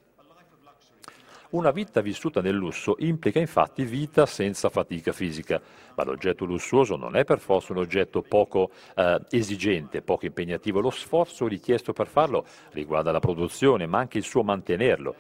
Una 1.50 1.72
vita 1.72 2.00
vissuta 2.00 2.40
nel 2.40 2.56
lusso 2.56 2.96
implica 3.00 3.38
infatti 3.38 3.84
vita 3.84 4.26
senza 4.26 4.70
fatica 4.70 5.12
fisica, 5.12 5.62
ma 5.94 6.06
l'oggetto 6.06 6.46
lussuoso 6.46 6.96
non 6.96 7.18
è 7.18 7.26
per 7.26 7.40
forza 7.40 7.74
un 7.74 7.80
oggetto 7.80 8.22
poco 8.22 8.72
eh, 8.96 9.20
esigente, 9.30 10.02
poco 10.02 10.26
impegnativo. 10.26 10.80
Lo 10.80 10.90
sforzo 10.90 11.48
richiesto 11.48 11.92
per 11.92 12.08
farlo 12.08 12.46
riguarda 12.72 13.12
la 13.12 13.20
produzione, 13.20 13.88
ma 13.88 14.00
anche 14.00 14.18
il 14.18 14.24
suo 14.24 14.42
mantenerlo 14.42 15.16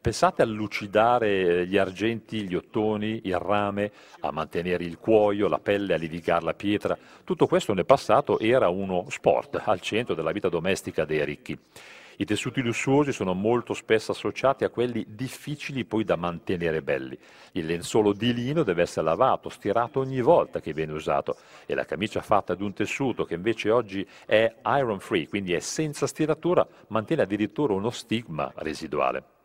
Pensate 0.00 0.40
a 0.40 0.46
lucidare 0.46 1.28
eh, 1.28 1.66
gli 1.66 1.76
argenti, 1.76 2.48
gli 2.48 2.54
ottoni, 2.54 3.20
il 3.24 3.38
rame, 3.38 3.92
a 4.20 4.30
mantenere 4.30 4.84
il 4.84 4.98
cuoio, 4.98 5.48
la 5.48 5.58
pelle, 5.58 5.92
a 5.92 5.98
livigare 5.98 6.44
la 6.44 6.54
pietra. 6.54 6.96
Tutto 7.24 7.46
questo 7.46 7.74
nel 7.74 7.84
passato 7.84 8.38
era 8.38 8.68
uno 8.68 9.04
sport 9.10 9.60
al 9.62 9.80
centro 9.80 10.14
della 10.14 10.32
vita 10.32 10.48
domestica 10.48 11.04
dei 11.04 11.22
ricchi. 11.24 11.58
I 12.18 12.24
tessuti 12.24 12.62
lussuosi 12.62 13.12
sono 13.12 13.34
molto 13.34 13.74
spesso 13.74 14.12
associati 14.12 14.64
a 14.64 14.70
quelli 14.70 15.04
difficili 15.06 15.84
poi 15.84 16.04
da 16.04 16.16
mantenere 16.16 16.80
belli. 16.80 17.18
Il 17.52 17.66
lenzuolo 17.66 18.14
di 18.14 18.32
lino 18.32 18.62
deve 18.62 18.82
essere 18.82 19.04
lavato, 19.04 19.50
stirato 19.50 20.00
ogni 20.00 20.22
volta 20.22 20.60
che 20.60 20.72
viene 20.72 20.92
usato 20.92 21.36
e 21.66 21.74
la 21.74 21.84
camicia 21.84 22.22
fatta 22.22 22.54
di 22.54 22.62
un 22.62 22.72
tessuto 22.72 23.26
che 23.26 23.34
invece 23.34 23.70
oggi 23.70 24.06
è 24.24 24.50
iron 24.64 25.00
free, 25.00 25.28
quindi 25.28 25.52
è 25.52 25.60
senza 25.60 26.06
stiratura, 26.06 26.66
mantiene 26.86 27.22
addirittura 27.22 27.74
uno 27.74 27.90
stigma 27.90 28.50
residuale. 28.56 29.35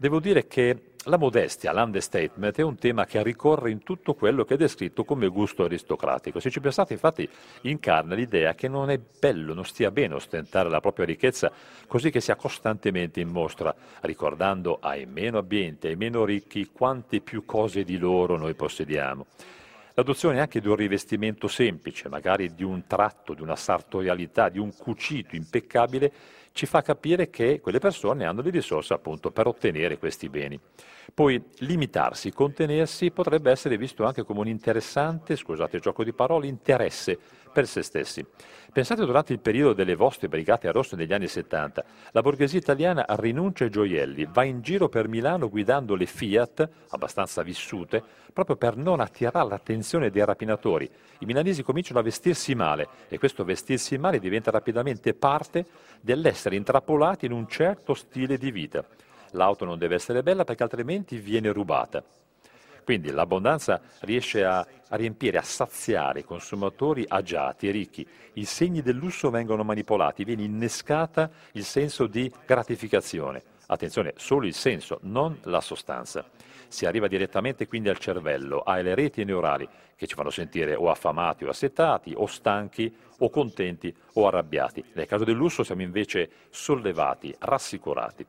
Devo 0.00 0.18
dire 0.18 0.46
che 0.46 0.94
la 1.04 1.18
modestia, 1.18 1.74
l'understatement, 1.74 2.56
è 2.56 2.62
un 2.62 2.78
tema 2.78 3.04
che 3.04 3.22
ricorre 3.22 3.70
in 3.70 3.82
tutto 3.82 4.14
quello 4.14 4.46
che 4.46 4.54
è 4.54 4.56
descritto 4.56 5.04
come 5.04 5.28
gusto 5.28 5.64
aristocratico. 5.64 6.40
Se 6.40 6.48
ci 6.48 6.58
pensate, 6.58 6.94
infatti, 6.94 7.28
incarna 7.64 8.14
l'idea 8.14 8.54
che 8.54 8.66
non 8.66 8.88
è 8.88 8.98
bello, 8.98 9.52
non 9.52 9.66
stia 9.66 9.90
bene 9.90 10.14
ostentare 10.14 10.70
la 10.70 10.80
propria 10.80 11.04
ricchezza 11.04 11.52
così 11.86 12.08
che 12.08 12.22
sia 12.22 12.36
costantemente 12.36 13.20
in 13.20 13.28
mostra, 13.28 13.74
ricordando 14.00 14.78
ai 14.80 15.04
meno 15.04 15.36
abbienti, 15.36 15.88
ai 15.88 15.96
meno 15.96 16.24
ricchi, 16.24 16.70
quante 16.72 17.20
più 17.20 17.44
cose 17.44 17.84
di 17.84 17.98
loro 17.98 18.38
noi 18.38 18.54
possediamo. 18.54 19.26
L'adozione 20.00 20.40
anche 20.40 20.62
di 20.62 20.68
un 20.68 20.76
rivestimento 20.76 21.46
semplice, 21.46 22.08
magari 22.08 22.54
di 22.54 22.64
un 22.64 22.86
tratto, 22.86 23.34
di 23.34 23.42
una 23.42 23.54
sartorialità, 23.54 24.48
di 24.48 24.58
un 24.58 24.74
cucito 24.74 25.36
impeccabile, 25.36 26.10
ci 26.52 26.64
fa 26.64 26.80
capire 26.80 27.28
che 27.28 27.60
quelle 27.60 27.80
persone 27.80 28.24
hanno 28.24 28.40
le 28.40 28.48
risorse 28.48 28.94
appunto 28.94 29.30
per 29.30 29.46
ottenere 29.46 29.98
questi 29.98 30.30
beni. 30.30 30.58
Poi 31.12 31.42
limitarsi, 31.58 32.32
contenersi 32.32 33.10
potrebbe 33.10 33.50
essere 33.50 33.76
visto 33.76 34.06
anche 34.06 34.24
come 34.24 34.40
un 34.40 34.48
interessante, 34.48 35.36
scusate 35.36 35.76
il 35.76 35.82
gioco 35.82 36.02
di 36.02 36.14
parole, 36.14 36.46
interesse 36.46 37.18
per 37.52 37.66
se 37.66 37.82
stessi. 37.82 38.24
Pensate 38.72 39.04
durante 39.04 39.32
il 39.32 39.40
periodo 39.40 39.72
delle 39.72 39.96
vostre 39.96 40.28
brigate 40.28 40.68
a 40.68 40.72
negli 40.92 41.12
anni 41.12 41.26
70, 41.26 41.84
la 42.12 42.20
borghesia 42.20 42.58
italiana 42.58 43.04
rinuncia 43.08 43.64
ai 43.64 43.70
gioielli, 43.70 44.28
va 44.30 44.44
in 44.44 44.60
giro 44.60 44.88
per 44.88 45.08
Milano 45.08 45.48
guidando 45.48 45.96
le 45.96 46.06
Fiat, 46.06 46.68
abbastanza 46.90 47.42
vissute, 47.42 48.00
proprio 48.32 48.54
per 48.54 48.76
non 48.76 49.00
attirare 49.00 49.48
l'attenzione 49.48 50.10
dei 50.10 50.24
rapinatori. 50.24 50.88
I 51.18 51.26
milanesi 51.26 51.64
cominciano 51.64 51.98
a 51.98 52.02
vestirsi 52.02 52.54
male 52.54 52.86
e 53.08 53.18
questo 53.18 53.44
vestirsi 53.44 53.98
male 53.98 54.20
diventa 54.20 54.52
rapidamente 54.52 55.14
parte 55.14 55.66
dell'essere 56.00 56.54
intrappolati 56.54 57.26
in 57.26 57.32
un 57.32 57.48
certo 57.48 57.94
stile 57.94 58.38
di 58.38 58.52
vita. 58.52 58.84
L'auto 59.32 59.64
non 59.64 59.78
deve 59.78 59.96
essere 59.96 60.22
bella 60.22 60.44
perché 60.44 60.62
altrimenti 60.62 61.18
viene 61.18 61.52
rubata. 61.52 62.02
Quindi 62.84 63.10
l'abbondanza 63.10 63.80
riesce 64.00 64.44
a, 64.44 64.66
riempire, 64.90 65.38
a 65.38 65.42
saziare 65.42 66.20
i 66.20 66.24
consumatori 66.24 67.04
agiati 67.06 67.68
e 67.68 67.70
ricchi. 67.70 68.06
I 68.34 68.44
segni 68.44 68.82
del 68.82 68.96
lusso 68.96 69.30
vengono 69.30 69.64
manipolati, 69.64 70.24
viene 70.24 70.42
innescata 70.42 71.30
il 71.52 71.64
senso 71.64 72.06
di 72.06 72.30
gratificazione. 72.46 73.42
Attenzione, 73.66 74.14
solo 74.16 74.46
il 74.46 74.54
senso, 74.54 74.98
non 75.02 75.38
la 75.44 75.60
sostanza. 75.60 76.24
Si 76.66 76.86
arriva 76.86 77.08
direttamente 77.08 77.66
quindi 77.66 77.88
al 77.88 77.98
cervello, 77.98 78.62
alle 78.64 78.94
reti 78.94 79.24
neurali 79.24 79.68
che 79.96 80.06
ci 80.06 80.14
fanno 80.14 80.30
sentire 80.30 80.74
o 80.74 80.88
affamati 80.88 81.44
o 81.44 81.50
assetati, 81.50 82.12
o 82.16 82.26
stanchi, 82.26 82.92
o 83.18 83.28
contenti 83.28 83.94
o 84.14 84.26
arrabbiati. 84.26 84.84
Nel 84.94 85.06
caso 85.06 85.24
del 85.24 85.36
lusso 85.36 85.62
siamo 85.62 85.82
invece 85.82 86.30
sollevati, 86.48 87.34
rassicurati. 87.38 88.26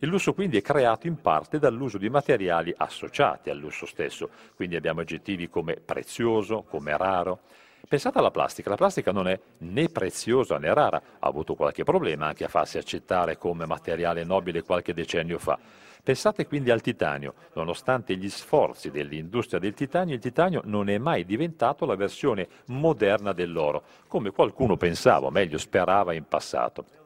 Il 0.00 0.08
lusso 0.08 0.32
quindi 0.32 0.56
è 0.58 0.62
creato 0.62 1.08
in 1.08 1.20
parte 1.20 1.58
dall'uso 1.58 1.98
di 1.98 2.08
materiali 2.08 2.72
associati 2.76 3.50
al 3.50 3.58
lusso 3.58 3.84
stesso, 3.84 4.30
quindi 4.54 4.76
abbiamo 4.76 5.00
aggettivi 5.00 5.48
come 5.48 5.74
prezioso, 5.74 6.62
come 6.62 6.96
raro. 6.96 7.40
Pensate 7.88 8.18
alla 8.18 8.30
plastica, 8.30 8.70
la 8.70 8.76
plastica 8.76 9.10
non 9.10 9.26
è 9.26 9.40
né 9.58 9.88
preziosa 9.88 10.56
né 10.58 10.72
rara, 10.72 11.02
ha 11.18 11.26
avuto 11.26 11.54
qualche 11.54 11.82
problema 11.82 12.26
anche 12.26 12.44
a 12.44 12.48
farsi 12.48 12.78
accettare 12.78 13.38
come 13.38 13.66
materiale 13.66 14.22
nobile 14.22 14.62
qualche 14.62 14.94
decennio 14.94 15.38
fa. 15.38 15.58
Pensate 16.00 16.46
quindi 16.46 16.70
al 16.70 16.80
titanio, 16.80 17.34
nonostante 17.54 18.16
gli 18.16 18.30
sforzi 18.30 18.92
dell'industria 18.92 19.58
del 19.58 19.74
titanio, 19.74 20.14
il 20.14 20.20
titanio 20.20 20.62
non 20.64 20.88
è 20.88 20.98
mai 20.98 21.24
diventato 21.24 21.84
la 21.84 21.96
versione 21.96 22.46
moderna 22.66 23.32
dell'oro, 23.32 23.82
come 24.06 24.30
qualcuno 24.30 24.76
pensava, 24.76 25.26
o 25.26 25.30
meglio 25.30 25.58
sperava 25.58 26.12
in 26.12 26.24
passato. 26.26 26.97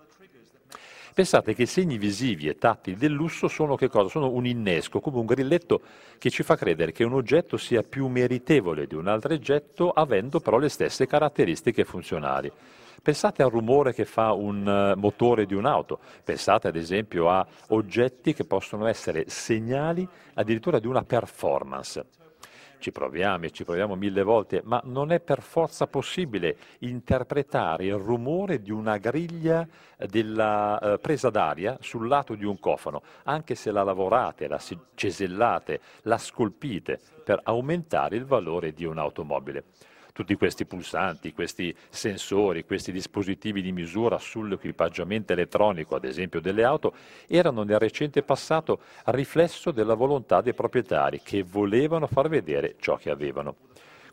Pensate 1.14 1.54
che 1.54 1.62
i 1.62 1.66
segni 1.66 1.98
visivi 1.98 2.48
e 2.48 2.56
tattili 2.56 2.96
del 2.96 3.12
lusso 3.12 3.46
sono? 3.46 3.76
Sono 4.08 4.30
un 4.30 4.46
innesco, 4.46 5.00
come 5.00 5.18
un 5.18 5.26
grilletto 5.26 5.82
che 6.16 6.30
ci 6.30 6.42
fa 6.42 6.56
credere 6.56 6.92
che 6.92 7.04
un 7.04 7.12
oggetto 7.12 7.58
sia 7.58 7.82
più 7.82 8.06
meritevole 8.06 8.86
di 8.86 8.94
un 8.94 9.06
altro 9.08 9.34
oggetto 9.34 9.90
avendo 9.90 10.40
però 10.40 10.56
le 10.56 10.70
stesse 10.70 11.06
caratteristiche 11.06 11.84
funzionali. 11.84 12.50
Pensate 13.02 13.42
al 13.42 13.50
rumore 13.50 13.92
che 13.92 14.06
fa 14.06 14.32
un 14.32 14.66
eh, 14.66 14.94
motore 14.98 15.44
di 15.44 15.54
un'auto, 15.54 15.98
pensate 16.24 16.68
ad 16.68 16.76
esempio 16.76 17.28
a 17.28 17.46
oggetti 17.68 18.32
che 18.32 18.44
possono 18.44 18.86
essere 18.86 19.24
segnali 19.28 20.08
addirittura 20.34 20.78
di 20.78 20.86
una 20.86 21.02
performance 21.02 22.21
ci 22.82 22.90
proviamo 22.90 23.46
e 23.46 23.50
ci 23.52 23.64
proviamo 23.64 23.94
mille 23.94 24.24
volte, 24.24 24.60
ma 24.64 24.82
non 24.84 25.12
è 25.12 25.20
per 25.20 25.40
forza 25.40 25.86
possibile 25.86 26.56
interpretare 26.80 27.86
il 27.86 27.94
rumore 27.94 28.60
di 28.60 28.72
una 28.72 28.98
griglia 28.98 29.66
della 29.96 30.78
eh, 30.78 30.98
presa 30.98 31.30
d'aria 31.30 31.78
sul 31.80 32.08
lato 32.08 32.34
di 32.34 32.44
un 32.44 32.58
cofano, 32.58 33.02
anche 33.22 33.54
se 33.54 33.70
la 33.70 33.84
lavorate, 33.84 34.48
la 34.48 34.60
cesellate, 34.94 35.80
la 36.02 36.18
scolpite 36.18 36.98
per 37.24 37.40
aumentare 37.44 38.16
il 38.16 38.24
valore 38.24 38.72
di 38.72 38.84
un'automobile 38.84 39.64
tutti 40.12 40.34
questi 40.34 40.66
pulsanti, 40.66 41.32
questi 41.32 41.74
sensori, 41.88 42.64
questi 42.64 42.92
dispositivi 42.92 43.62
di 43.62 43.72
misura 43.72 44.18
sull'equipaggiamento 44.18 45.32
elettronico, 45.32 45.96
ad 45.96 46.04
esempio 46.04 46.40
delle 46.40 46.64
auto, 46.64 46.94
erano 47.26 47.62
nel 47.62 47.78
recente 47.78 48.22
passato 48.22 48.80
riflesso 49.06 49.70
della 49.70 49.94
volontà 49.94 50.40
dei 50.40 50.54
proprietari 50.54 51.20
che 51.22 51.42
volevano 51.42 52.06
far 52.06 52.28
vedere 52.28 52.76
ciò 52.78 52.96
che 52.96 53.10
avevano. 53.10 53.56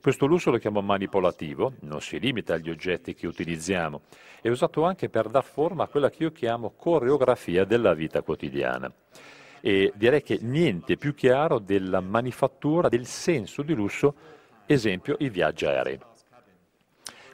Questo 0.01 0.25
lusso 0.25 0.49
lo 0.49 0.57
chiamo 0.57 0.81
manipolativo, 0.81 1.73
non 1.81 1.99
si 1.99 2.19
limita 2.19 2.53
agli 2.53 2.69
oggetti 2.69 3.13
che 3.13 3.27
utilizziamo, 3.27 4.01
è 4.41 4.47
usato 4.47 4.85
anche 4.85 5.09
per 5.09 5.27
dar 5.27 5.43
forma 5.43 5.83
a 5.83 5.87
quella 5.87 6.09
che 6.09 6.23
io 6.23 6.31
chiamo 6.31 6.73
coreografia 6.77 7.65
della 7.65 7.93
vita 7.93 8.21
quotidiana. 8.21 8.89
E 9.59 9.91
direi 9.93 10.23
che 10.23 10.39
niente 10.41 10.95
più 10.95 11.13
chiaro 11.13 11.59
della 11.59 11.99
manifattura 11.99 12.87
del 12.87 13.05
senso 13.05 13.61
di 13.61 13.73
lusso 13.73 14.15
Esempio, 14.71 15.15
i 15.17 15.31
viaggi 15.31 15.65
aerei. 15.65 15.99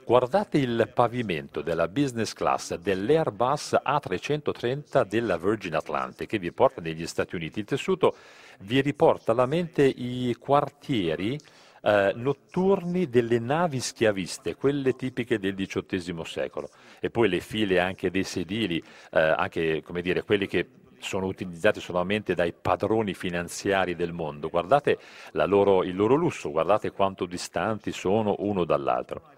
Guardate 0.06 0.58
il 0.58 0.90
pavimento 0.94 1.62
della 1.62 1.90
business 1.90 2.32
class 2.32 2.76
dell'Airbus 2.76 3.78
A330 3.86 5.06
della 5.06 5.36
Virgin 5.36 5.76
Atlantic 5.76 6.30
che 6.30 6.40
vi 6.40 6.54
porta 6.54 6.80
negli 6.80 7.06
Stati 7.06 7.36
Uniti. 7.36 7.60
Il 7.60 7.66
tessuto 7.66 8.16
vi 8.60 8.80
riporta 8.80 9.34
alla 9.34 9.48
mente 9.48 9.84
i 9.84 10.34
quartieri 10.40 11.38
eh, 11.82 12.14
notturni 12.16 13.10
delle 13.10 13.40
navi 13.40 13.82
schiaviste, 13.82 14.56
quelle 14.56 14.96
tipiche 14.96 15.38
del 15.38 15.56
XVIII 15.56 16.24
secolo, 16.24 16.70
e 17.02 17.10
poi 17.10 17.28
le 17.28 17.42
file 17.42 17.82
anche 17.82 18.10
dei 18.10 18.24
sedili, 18.24 18.82
eh, 19.12 19.20
anche 19.20 19.84
come 19.84 20.02
dire, 20.02 20.24
quelli 20.24 20.48
che 20.48 20.66
sono 21.00 21.26
utilizzati 21.28 21.80
solamente 21.80 22.34
dai 22.34 22.54
padroni 22.54 23.14
finanziari 23.14 23.96
del 23.96 24.14
mondo. 24.14 24.50
Guardate 24.50 24.98
loro, 25.46 25.84
il 25.84 25.96
loro 25.96 26.16
lusso, 26.16 26.52
guardate 26.52 26.92
quanto 26.92 27.26
distanti 27.26 27.92
sono 27.92 28.36
uno 28.40 28.66
dall'altro. 28.66 29.35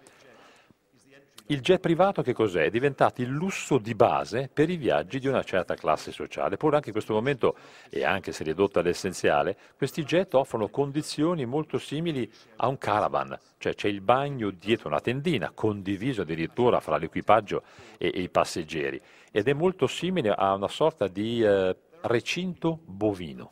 Il 1.49 1.61
jet 1.61 1.79
privato 1.79 2.21
che 2.21 2.33
cos'è? 2.33 2.65
È 2.65 2.69
diventato 2.69 3.21
il 3.21 3.29
lusso 3.29 3.77
di 3.77 3.95
base 3.95 4.49
per 4.51 4.69
i 4.69 4.75
viaggi 4.75 5.19
di 5.19 5.27
una 5.27 5.43
certa 5.43 5.75
classe 5.75 6.11
sociale. 6.11 6.57
Pur 6.57 6.75
anche 6.75 6.87
in 6.87 6.93
questo 6.93 7.13
momento, 7.13 7.55
e 7.89 8.03
anche 8.03 8.33
se 8.33 8.43
ridotta 8.43 8.81
all'essenziale, 8.81 9.55
questi 9.77 10.03
jet 10.03 10.33
offrono 10.33 10.67
condizioni 10.67 11.45
molto 11.45 11.77
simili 11.77 12.29
a 12.57 12.67
un 12.67 12.77
caravan, 12.77 13.37
cioè 13.59 13.75
c'è 13.75 13.87
il 13.87 14.01
bagno 14.01 14.49
dietro 14.49 14.89
una 14.89 14.99
tendina, 14.99 15.51
condiviso 15.53 16.23
addirittura 16.23 16.81
fra 16.81 16.97
l'equipaggio 16.97 17.63
e, 17.97 18.11
e 18.13 18.21
i 18.21 18.29
passeggeri, 18.29 19.01
ed 19.31 19.47
è 19.47 19.53
molto 19.53 19.87
simile 19.87 20.31
a 20.31 20.53
una 20.53 20.67
sorta 20.67 21.07
di 21.07 21.41
eh, 21.41 21.75
recinto 22.01 22.79
bovino. 22.83 23.51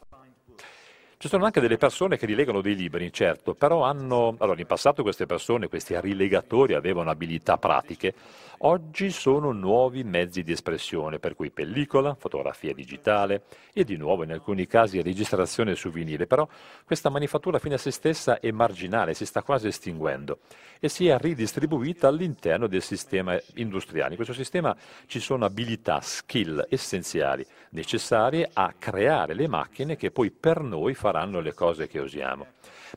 Ci 1.25 1.31
sono 1.31 1.45
anche 1.45 1.59
delle 1.59 1.77
persone 1.77 2.17
che 2.17 2.27
rilegano 2.27 2.61
dei 2.61 2.75
libri, 2.75 3.11
certo, 3.11 3.55
però 3.55 3.81
hanno... 3.81 4.35
Allora, 4.38 4.59
in 4.59 4.67
passato 4.67 5.01
queste 5.01 5.25
persone, 5.25 5.67
questi 5.67 5.99
rilegatori, 5.99 6.75
avevano 6.75 7.09
abilità 7.09 7.57
pratiche, 7.57 8.13
oggi 8.59 9.09
sono 9.09 9.51
nuovi 9.51 10.03
mezzi 10.03 10.43
di 10.43 10.51
espressione, 10.51 11.17
per 11.17 11.33
cui 11.33 11.49
pellicola, 11.49 12.13
fotografia 12.13 12.75
digitale 12.75 13.45
e 13.73 13.83
di 13.83 13.97
nuovo 13.97 14.21
in 14.21 14.33
alcuni 14.33 14.67
casi 14.67 15.01
registrazione 15.01 15.73
su 15.73 15.89
vinile, 15.89 16.27
però 16.27 16.47
questa 16.85 17.09
manifattura 17.09 17.57
fine 17.57 17.73
a 17.73 17.79
se 17.79 17.89
stessa 17.89 18.39
è 18.39 18.51
marginale, 18.51 19.15
si 19.15 19.25
sta 19.25 19.41
quasi 19.41 19.65
estinguendo 19.65 20.41
e 20.79 20.89
si 20.89 21.07
è 21.07 21.17
ridistribuita 21.17 22.07
all'interno 22.07 22.67
del 22.67 22.83
sistema 22.83 23.35
industriale. 23.55 24.11
In 24.11 24.15
questo 24.15 24.35
sistema 24.35 24.77
ci 25.07 25.19
sono 25.19 25.45
abilità, 25.45 26.01
skill 26.01 26.67
essenziali 26.69 27.43
necessarie 27.75 28.49
a 28.51 28.73
creare 28.79 29.35
le 29.35 29.47
macchine 29.47 29.95
che 29.95 30.09
poi 30.09 30.31
per 30.31 30.61
noi 30.61 30.95
faranno 30.95 31.41
le 31.41 31.53
cose 31.53 31.88
che 31.88 31.99
usiamo. 31.99 32.47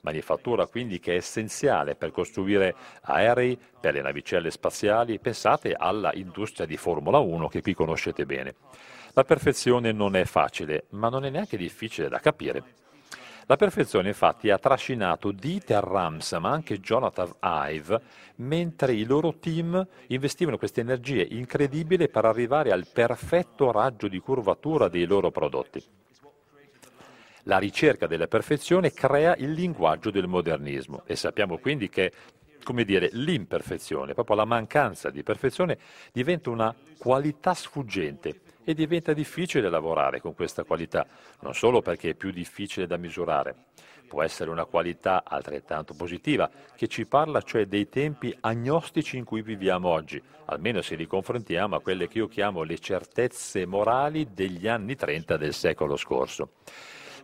Manifattura 0.03 0.67
quindi 0.67 1.01
che 1.01 1.13
è 1.13 1.17
essenziale 1.17 1.97
per 1.97 2.13
costruire 2.13 2.75
aerei, 3.03 3.59
per 3.81 3.95
le 3.95 4.01
navicelle 4.01 4.51
spaziali, 4.51 5.19
pensate 5.19 5.75
alla 5.75 6.13
industria 6.15 6.67
di 6.67 6.77
Formula 6.77 7.19
1 7.19 7.49
che 7.49 7.61
qui 7.61 7.75
conoscete 7.75 8.25
bene. 8.25 8.55
La 9.13 9.25
perfezione 9.25 9.91
non 9.91 10.15
è 10.15 10.25
facile, 10.25 10.85
ma 10.91 11.09
non 11.09 11.25
è 11.25 11.31
neanche 11.31 11.57
difficile 11.57 12.09
da 12.09 12.21
capire. 12.21 12.63
La 13.51 13.57
perfezione 13.57 14.09
infatti 14.09 14.51
ha 14.51 14.59
trascinato 14.59 15.33
Dieter 15.33 15.83
Rams, 15.83 16.33
ma 16.33 16.51
anche 16.51 16.81
Jonathan 16.81 17.33
Ive, 17.41 17.99
mentre 18.37 18.93
i 18.93 19.05
loro 19.05 19.39
team 19.39 19.87
investivano 20.09 20.59
queste 20.59 20.83
energie 20.83 21.23
incredibili 21.23 22.11
per 22.11 22.27
arrivare 22.27 22.73
al 22.73 22.87
perfetto 22.93 23.73
raggio 23.73 24.07
di 24.07 24.19
curvatura 24.19 24.89
dei 24.89 25.07
loro 25.07 25.31
prodotti. 25.31 25.83
La 27.45 27.57
ricerca 27.57 28.07
della 28.07 28.27
perfezione 28.27 28.93
crea 28.93 29.35
il 29.37 29.53
linguaggio 29.53 30.11
del 30.11 30.27
modernismo 30.27 31.05
e 31.07 31.17
sappiamo 31.17 31.57
quindi 31.57 31.89
che 31.89 32.13
come 32.63 32.85
dire, 32.85 33.09
l'imperfezione, 33.13 34.13
proprio 34.13 34.37
la 34.37 34.45
mancanza 34.45 35.09
di 35.09 35.23
perfezione 35.23 35.79
diventa 36.13 36.51
una 36.51 36.75
qualità 36.99 37.55
sfuggente 37.55 38.41
e 38.69 38.75
diventa 38.75 39.15
difficile 39.15 39.71
lavorare 39.71 40.21
con 40.21 40.35
questa 40.35 40.63
qualità, 40.63 41.07
non 41.41 41.55
solo 41.55 41.81
perché 41.81 42.11
è 42.11 42.15
più 42.15 42.31
difficile 42.31 42.87
da 42.87 42.99
misurare, 42.99 43.55
può 44.07 44.23
essere 44.23 44.51
una 44.51 44.67
qualità 44.67 45.23
altrettanto 45.25 45.95
positiva, 45.95 46.51
che 46.77 46.87
ci 46.87 47.07
parla 47.07 47.41
cioè 47.41 47.65
dei 47.65 47.89
tempi 47.89 48.37
agnostici 48.41 49.17
in 49.17 49.25
cui 49.25 49.41
viviamo 49.41 49.89
oggi, 49.89 50.23
almeno 50.45 50.83
se 50.83 50.97
li 50.97 51.07
confrontiamo 51.07 51.77
a 51.77 51.81
quelle 51.81 52.09
che 52.09 52.19
io 52.19 52.29
chiamo 52.29 52.63
le 52.63 52.79
certezze 52.79 53.65
morali 53.65 54.35
degli 54.35 54.69
anni 54.69 54.97
30 54.97 55.39
del 55.39 55.55
secolo 55.55 55.97
scorso. 55.97 56.51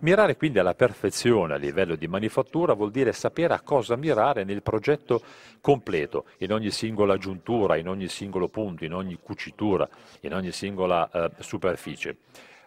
Mirare 0.05 0.37
quindi 0.37 0.59
alla 0.59 0.75
perfezione 0.75 1.55
a 1.55 1.57
livello 1.57 1.97
di 1.97 2.07
manifattura 2.07 2.75
vuol 2.75 2.91
dire 2.91 3.15
sapere 3.15 3.55
a 3.55 3.63
cosa 3.63 3.97
mirare 3.97 4.45
nel 4.45 4.61
progetto 4.61 5.23
completo, 5.63 6.27
in 6.41 6.53
ogni 6.53 6.71
singola 6.71 7.17
giuntura, 7.17 7.77
in 7.77 7.89
ogni 7.89 8.09
singolo 8.09 8.49
punto, 8.49 8.85
in 8.85 8.93
ogni 8.93 9.19
cucitura, 9.19 9.89
in 10.21 10.35
ogni 10.35 10.53
singola 10.53 11.11
eh, 11.11 11.31
superficie. 11.39 12.19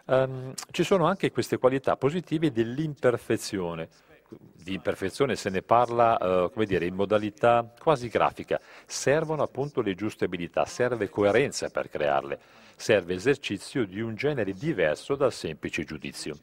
Um, 0.06 0.52
ci 0.72 0.82
sono 0.82 1.06
anche 1.06 1.30
queste 1.30 1.58
qualità 1.58 1.96
positive 1.96 2.50
dell'imperfezione. 2.50 3.88
Di 4.28 4.74
imperfezione 4.74 5.36
se 5.36 5.48
ne 5.48 5.62
parla 5.62 6.18
uh, 6.18 6.50
come 6.50 6.66
dire, 6.66 6.86
in 6.86 6.96
modalità 6.96 7.72
quasi 7.80 8.08
grafica. 8.08 8.60
Servono 8.84 9.44
appunto 9.44 9.80
le 9.80 9.94
giuste 9.94 10.24
abilità, 10.24 10.64
serve 10.64 11.08
coerenza 11.08 11.70
per 11.70 11.88
crearle, 11.88 12.36
serve 12.74 13.14
esercizio 13.14 13.86
di 13.86 14.00
un 14.00 14.16
genere 14.16 14.54
diverso 14.54 15.14
dal 15.14 15.32
semplice 15.32 15.84
giudizio. 15.84 16.36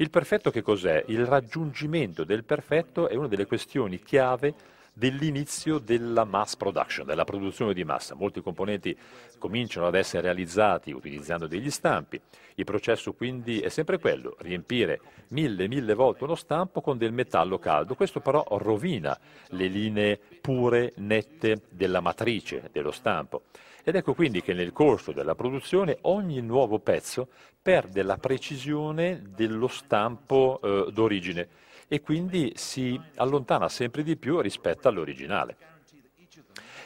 Il 0.00 0.08
perfetto 0.08 0.50
che 0.50 0.62
cos'è? 0.62 1.04
Il 1.08 1.26
raggiungimento 1.26 2.24
del 2.24 2.42
perfetto 2.44 3.06
è 3.06 3.16
una 3.16 3.28
delle 3.28 3.44
questioni 3.44 3.98
chiave 3.98 4.54
dell'inizio 4.94 5.76
della 5.76 6.24
mass 6.24 6.56
production, 6.56 7.04
della 7.04 7.24
produzione 7.24 7.74
di 7.74 7.84
massa. 7.84 8.14
Molti 8.14 8.40
componenti 8.40 8.96
cominciano 9.36 9.86
ad 9.86 9.94
essere 9.94 10.22
realizzati 10.22 10.90
utilizzando 10.90 11.46
degli 11.46 11.70
stampi. 11.70 12.18
Il 12.54 12.64
processo 12.64 13.12
quindi 13.12 13.60
è 13.60 13.68
sempre 13.68 13.98
quello, 13.98 14.36
riempire 14.38 15.02
mille, 15.28 15.68
mille 15.68 15.92
volte 15.92 16.24
uno 16.24 16.34
stampo 16.34 16.80
con 16.80 16.96
del 16.96 17.12
metallo 17.12 17.58
caldo. 17.58 17.94
Questo 17.94 18.20
però 18.20 18.42
rovina 18.52 19.18
le 19.48 19.66
linee 19.66 20.18
pure, 20.40 20.94
nette 20.96 21.60
della 21.68 22.00
matrice 22.00 22.70
dello 22.72 22.90
stampo. 22.90 23.42
Ed 23.82 23.94
ecco 23.94 24.14
quindi 24.14 24.42
che 24.42 24.52
nel 24.52 24.72
corso 24.72 25.12
della 25.12 25.34
produzione 25.34 25.98
ogni 26.02 26.40
nuovo 26.40 26.78
pezzo 26.78 27.28
perde 27.60 28.02
la 28.02 28.16
precisione 28.16 29.22
dello 29.34 29.68
stampo 29.68 30.60
eh, 30.62 30.92
d'origine 30.92 31.48
e 31.88 32.00
quindi 32.00 32.52
si 32.56 33.00
allontana 33.16 33.68
sempre 33.68 34.02
di 34.02 34.16
più 34.16 34.40
rispetto 34.40 34.88
all'originale. 34.88 35.56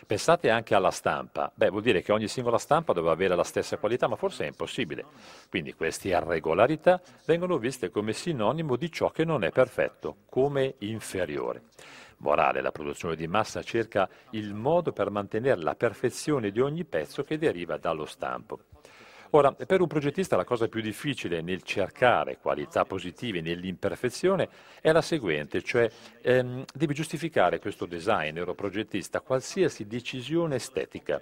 Pensate 0.07 0.51
anche 0.51 0.75
alla 0.75 0.91
stampa, 0.91 1.51
beh 1.55 1.71
vuol 1.71 1.83
dire 1.83 2.03
che 2.03 2.13
ogni 2.13 2.29
singola 2.29 2.59
stampa 2.59 2.93
deve 2.93 3.11
avere 3.11 3.35
la 3.35 3.45
stessa 3.45 3.79
qualità, 3.79 4.07
ma 4.07 4.17
forse 4.17 4.45
è 4.45 4.49
impossibile. 4.49 5.05
Quindi 5.49 5.73
queste 5.73 6.09
irregolarità 6.09 7.01
vengono 7.25 7.57
viste 7.57 7.91
come 7.91 8.13
sinonimo 8.13 8.77
di 8.77 8.91
ciò 8.93 9.11
che 9.11 9.25
non 9.25 9.45
è 9.45 9.51
perfetto, 9.51 10.17
come 10.29 10.75
inferiore 10.79 11.63
morale. 12.19 12.61
La 12.61 12.73
produzione 12.73 13.17
di 13.17 13.27
massa 13.27 13.63
cerca 13.63 14.09
il 14.31 14.55
modo 14.55 14.93
per 14.93 15.11
mantenere 15.11 15.61
la 15.61 15.75
perfezione 15.75 16.51
di 16.51 16.61
ogni 16.61 16.85
pezzo 16.85 17.23
che 17.23 17.39
deriva 17.39 17.77
dallo 17.77 18.07
stampo. 18.07 18.61
Ora, 19.31 19.53
per 19.53 19.81
un 19.81 19.89
progettista 19.89 20.37
la 20.37 20.45
cosa 20.45 20.69
più 20.69 20.81
difficile 20.81 21.41
nel 21.41 21.63
cercare 21.63 22.39
qualità 22.39 22.85
positive 22.85 23.41
nell'imperfezione 23.41 24.49
è 24.81 24.93
la 24.93 25.03
seguente, 25.03 25.61
cioè 25.61 25.91
ehm, 26.23 26.65
deve 26.73 26.95
giustificare 26.95 27.59
questo 27.59 27.85
designer 27.85 28.49
o 28.49 28.55
progettista 28.55 29.21
qualsiasi 29.21 29.89
decisione 29.89 30.55
estetica. 30.55 31.21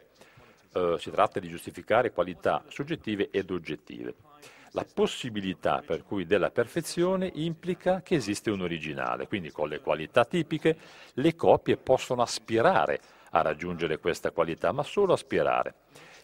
Eh, 0.74 0.96
si 0.98 1.11
tratta 1.11 1.40
di 1.40 1.48
giustificare 1.48 2.12
qualità 2.12 2.62
soggettive 2.68 3.31
ed 3.31 3.50
oggettive. 3.50 4.14
La 4.74 4.87
possibilità 4.90 5.82
per 5.85 6.02
cui 6.02 6.24
della 6.24 6.50
perfezione 6.50 7.30
implica 7.35 8.00
che 8.00 8.14
esiste 8.14 8.50
un 8.50 8.62
originale, 8.62 9.28
quindi 9.28 9.50
con 9.50 9.68
le 9.68 9.80
qualità 9.80 10.24
tipiche 10.24 10.76
le 11.14 11.35
coppie 11.35 11.76
possono 11.76 12.22
aspirare 12.22 12.98
a 13.32 13.42
raggiungere 13.42 13.98
questa 13.98 14.30
qualità, 14.30 14.72
ma 14.72 14.82
solo 14.82 15.12
aspirare. 15.12 15.74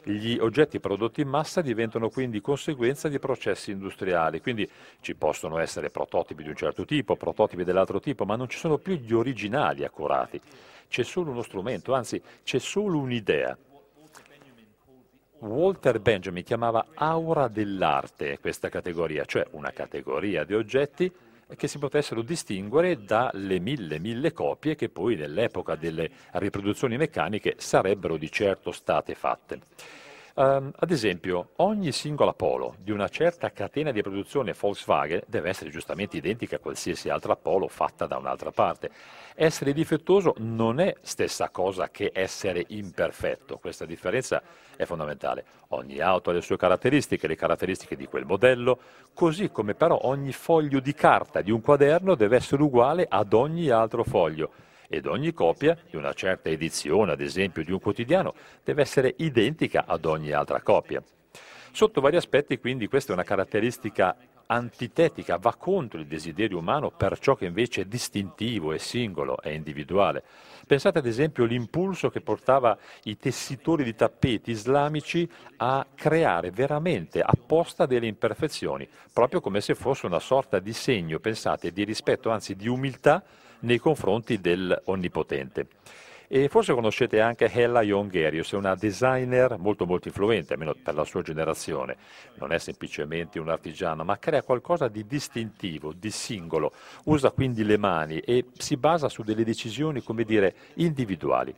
Gli 0.03 0.39
oggetti 0.39 0.81
prodotti 0.81 1.21
in 1.21 1.29
massa 1.29 1.61
diventano 1.61 2.09
quindi 2.09 2.41
conseguenza 2.41 3.09
di 3.09 3.19
processi 3.19 3.73
industriali, 3.73 4.41
quindi 4.41 4.67
ci 5.01 5.15
possono 5.15 5.59
essere 5.59 5.91
prototipi 5.91 6.43
di 6.43 6.49
un 6.49 6.57
certo 6.57 6.87
tipo, 6.87 7.17
prototipi 7.17 7.65
dell'altro 7.65 8.01
tipo, 8.01 8.25
ma 8.25 8.35
non 8.35 8.49
ci 8.49 8.57
sono 8.57 8.79
più 8.79 8.95
gli 8.95 9.13
originali 9.13 9.85
accurati. 9.85 10.41
C'è 10.89 11.03
solo 11.03 11.33
uno 11.33 11.43
strumento, 11.43 11.93
anzi 11.93 12.23
c'è 12.43 12.59
solo 12.59 12.99
un'idea. 12.99 13.59
Walter 15.41 16.01
Benjamin 16.01 16.43
chiamava 16.43 16.87
aura 16.95 17.47
dell'arte 17.47 18.39
questa 18.41 18.69
categoria, 18.69 19.25
cioè 19.25 19.47
una 19.53 19.71
categoria 19.71 20.43
di 20.43 20.55
oggetti 20.55 21.13
che 21.57 21.69
si 21.69 21.79
potessero 21.79 22.23
distinguere 22.23 23.05
dalle 23.05 23.61
mille, 23.61 24.01
mille 24.01 24.33
copie 24.33 24.75
che 24.75 24.89
poi 24.89 25.15
nell'epoca 25.15 25.77
delle 25.77 26.11
riproduzioni 26.33 26.97
meccaniche 26.97 27.55
sarebbero 27.57 28.17
di 28.17 28.31
certo 28.31 28.73
state 28.73 29.15
fatte. 29.15 29.61
Um, 30.39 30.71
ad 30.77 30.93
esempio, 30.93 31.49
ogni 31.57 31.91
singola 31.91 32.33
Polo 32.33 32.77
di 32.79 32.93
una 32.93 33.09
certa 33.09 33.51
catena 33.51 33.91
di 33.91 34.03
produzione 34.03 34.55
Volkswagen 34.57 35.23
deve 35.27 35.49
essere 35.49 35.69
giustamente 35.69 36.17
identica 36.17 36.55
a 36.55 36.59
qualsiasi 36.61 37.09
altra 37.09 37.35
Polo 37.35 37.67
fatta 37.67 38.07
da 38.07 38.19
un'altra 38.19 38.53
parte. 38.53 38.89
Essere 39.35 39.73
difettoso 39.73 40.37
non 40.39 40.79
è 40.79 40.95
stessa 41.01 41.49
cosa 41.49 41.91
che 41.91 42.13
essere 42.15 42.65
imperfetto, 42.69 43.59
questa 43.59 43.85
differenza 43.85 44.41
è 44.77 44.85
fondamentale. 44.85 45.45
Ogni 45.71 45.99
auto 45.99 46.31
ha 46.31 46.35
le 46.35 46.41
sue 46.41 46.57
caratteristiche, 46.57 47.27
le 47.27 47.35
caratteristiche 47.35 47.97
di 47.97 48.07
quel 48.07 48.25
modello, 48.25 48.79
così 49.15 49.51
come 49.51 49.75
però 49.75 49.99
ogni 50.03 50.31
foglio 50.31 50.79
di 50.79 50.95
carta 50.95 51.41
di 51.41 51.51
un 51.51 51.61
quaderno 51.61 52.15
deve 52.15 52.37
essere 52.37 52.63
uguale 52.63 53.05
ad 53.09 53.33
ogni 53.33 53.71
altro 53.71 54.05
foglio 54.05 54.53
ed 54.89 55.07
ogni 55.07 55.33
copia 55.33 55.77
di 55.89 55.97
una 55.97 56.13
certa 56.15 56.49
edizione, 56.49 57.13
ad 57.13 57.21
esempio 57.21 57.63
di 57.63 57.71
un 57.71 57.79
quotidiano, 57.79 58.35
deve 58.65 58.83
essere 58.83 59.15
identica 59.19 59.85
ad 59.87 60.05
ogni 60.05 60.33
altra 60.33 60.63
copia. 60.63 61.03
Sotto 61.71 62.01
vari 62.01 62.17
aspetti, 62.17 62.59
quindi, 62.59 62.89
questa 62.89 63.11
è 63.11 63.15
una 63.15 63.25
caratteristica 63.25 64.17
antitetica, 64.51 65.37
va 65.37 65.55
contro 65.55 66.01
il 66.01 66.07
desiderio 66.07 66.59
umano 66.59 66.91
per 66.91 67.19
ciò 67.19 67.35
che 67.35 67.45
invece 67.45 67.83
è 67.83 67.85
distintivo, 67.85 68.73
è 68.73 68.79
singolo, 68.79 69.41
è 69.41 69.51
individuale. 69.51 70.25
Pensate 70.67 70.99
ad 70.99 71.07
esempio 71.07 71.45
all'impulso 71.45 72.09
che 72.09 72.23
portava 72.23 72.77
i 73.05 73.19
tessitori 73.19 73.85
di 73.85 73.95
tappeti 73.95 74.51
islamici 74.51 75.29
a 75.59 75.87
creare 75.95 76.51
veramente 76.51 77.21
apposta 77.21 77.85
delle 77.85 78.07
imperfezioni, 78.07 78.89
proprio 79.13 79.41
come 79.41 79.61
se 79.61 79.75
fosse 79.75 80.07
una 80.07 80.19
sorta 80.19 80.59
di 80.59 80.73
segno, 80.73 81.19
pensate, 81.19 81.71
di 81.71 81.85
rispetto, 81.85 82.31
anzi 82.31 82.57
di 82.57 82.69
umiltà 82.69 83.23
nei 83.61 83.79
confronti 83.79 84.41
dell'Onnipotente. 84.41 85.67
E 86.31 86.49
forse 86.49 86.75
conoscete 86.75 87.23
anche 87.23 87.51
Hella 87.51 87.81
Jongerius, 87.81 88.53
è 88.53 88.57
una 88.57 88.75
designer 88.75 89.57
molto 89.59 89.87
molto 89.87 90.09
influente, 90.09 90.53
almeno 90.53 90.75
per 90.75 90.95
la 90.95 91.05
sua 91.05 91.23
generazione. 91.23 91.97
Non 92.35 92.53
è 92.53 92.59
semplicemente 92.59 93.39
un 93.39 93.49
artigiano, 93.49 94.05
ma 94.05 94.19
crea 94.19 94.43
qualcosa 94.43 94.89
di 94.89 95.07
distintivo, 95.07 95.95
di 95.97 96.11
singolo. 96.11 96.73
Usa 97.05 97.31
quindi 97.31 97.65
le 97.65 97.79
mani 97.79 98.19
e 98.19 98.45
si 98.59 98.77
basa 98.77 99.09
su 99.09 99.23
delle 99.23 99.43
decisioni, 99.43 100.03
come 100.03 100.25
dire, 100.25 100.55
individuali 100.75 101.55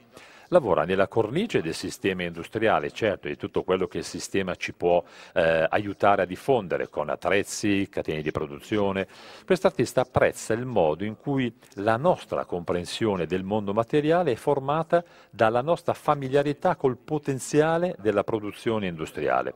lavora 0.50 0.84
nella 0.84 1.08
cornice 1.08 1.62
del 1.62 1.74
sistema 1.74 2.24
industriale, 2.24 2.90
certo, 2.90 3.28
di 3.28 3.36
tutto 3.36 3.62
quello 3.62 3.86
che 3.86 3.98
il 3.98 4.04
sistema 4.04 4.54
ci 4.54 4.72
può 4.72 5.02
eh, 5.32 5.66
aiutare 5.68 6.22
a 6.22 6.26
diffondere 6.26 6.88
con 6.88 7.08
attrezzi, 7.08 7.88
catene 7.88 8.20
di 8.20 8.30
produzione. 8.30 9.06
Quest'artista 9.44 10.02
apprezza 10.02 10.52
il 10.52 10.64
modo 10.66 11.04
in 11.04 11.16
cui 11.16 11.56
la 11.74 11.96
nostra 11.96 12.44
comprensione 12.44 13.26
del 13.26 13.44
mondo 13.44 13.72
materiale 13.72 14.32
è 14.32 14.36
formata 14.36 15.04
dalla 15.30 15.62
nostra 15.62 15.94
familiarità 15.94 16.74
col 16.74 16.96
potenziale 16.96 17.94
della 17.98 18.24
produzione 18.24 18.88
industriale. 18.88 19.54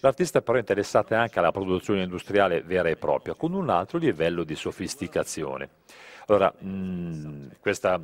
L'artista 0.00 0.40
però 0.42 0.56
è 0.56 0.60
interessato 0.60 1.14
anche 1.14 1.38
alla 1.38 1.52
produzione 1.52 2.02
industriale 2.02 2.62
vera 2.62 2.88
e 2.88 2.96
propria, 2.96 3.34
con 3.34 3.52
un 3.52 3.68
altro 3.68 3.98
livello 3.98 4.44
di 4.44 4.54
sofisticazione. 4.54 5.68
Allora, 6.26 6.52
mh, 6.58 7.58
questa 7.60 8.00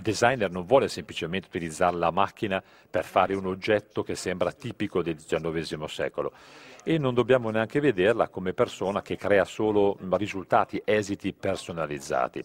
designer 0.00 0.50
non 0.50 0.64
vuole 0.66 0.88
semplicemente 0.88 1.48
utilizzare 1.48 1.96
la 1.96 2.10
macchina 2.10 2.62
per 2.90 3.04
fare 3.04 3.34
un 3.34 3.46
oggetto 3.46 4.02
che 4.02 4.14
sembra 4.14 4.52
tipico 4.52 5.02
del 5.02 5.16
XIX 5.16 5.84
secolo 5.86 6.32
e 6.84 6.98
non 6.98 7.14
dobbiamo 7.14 7.50
neanche 7.50 7.80
vederla 7.80 8.28
come 8.28 8.52
persona 8.52 9.00
che 9.02 9.16
crea 9.16 9.44
solo 9.44 9.96
risultati, 10.10 10.80
esiti 10.84 11.32
personalizzati. 11.32 12.44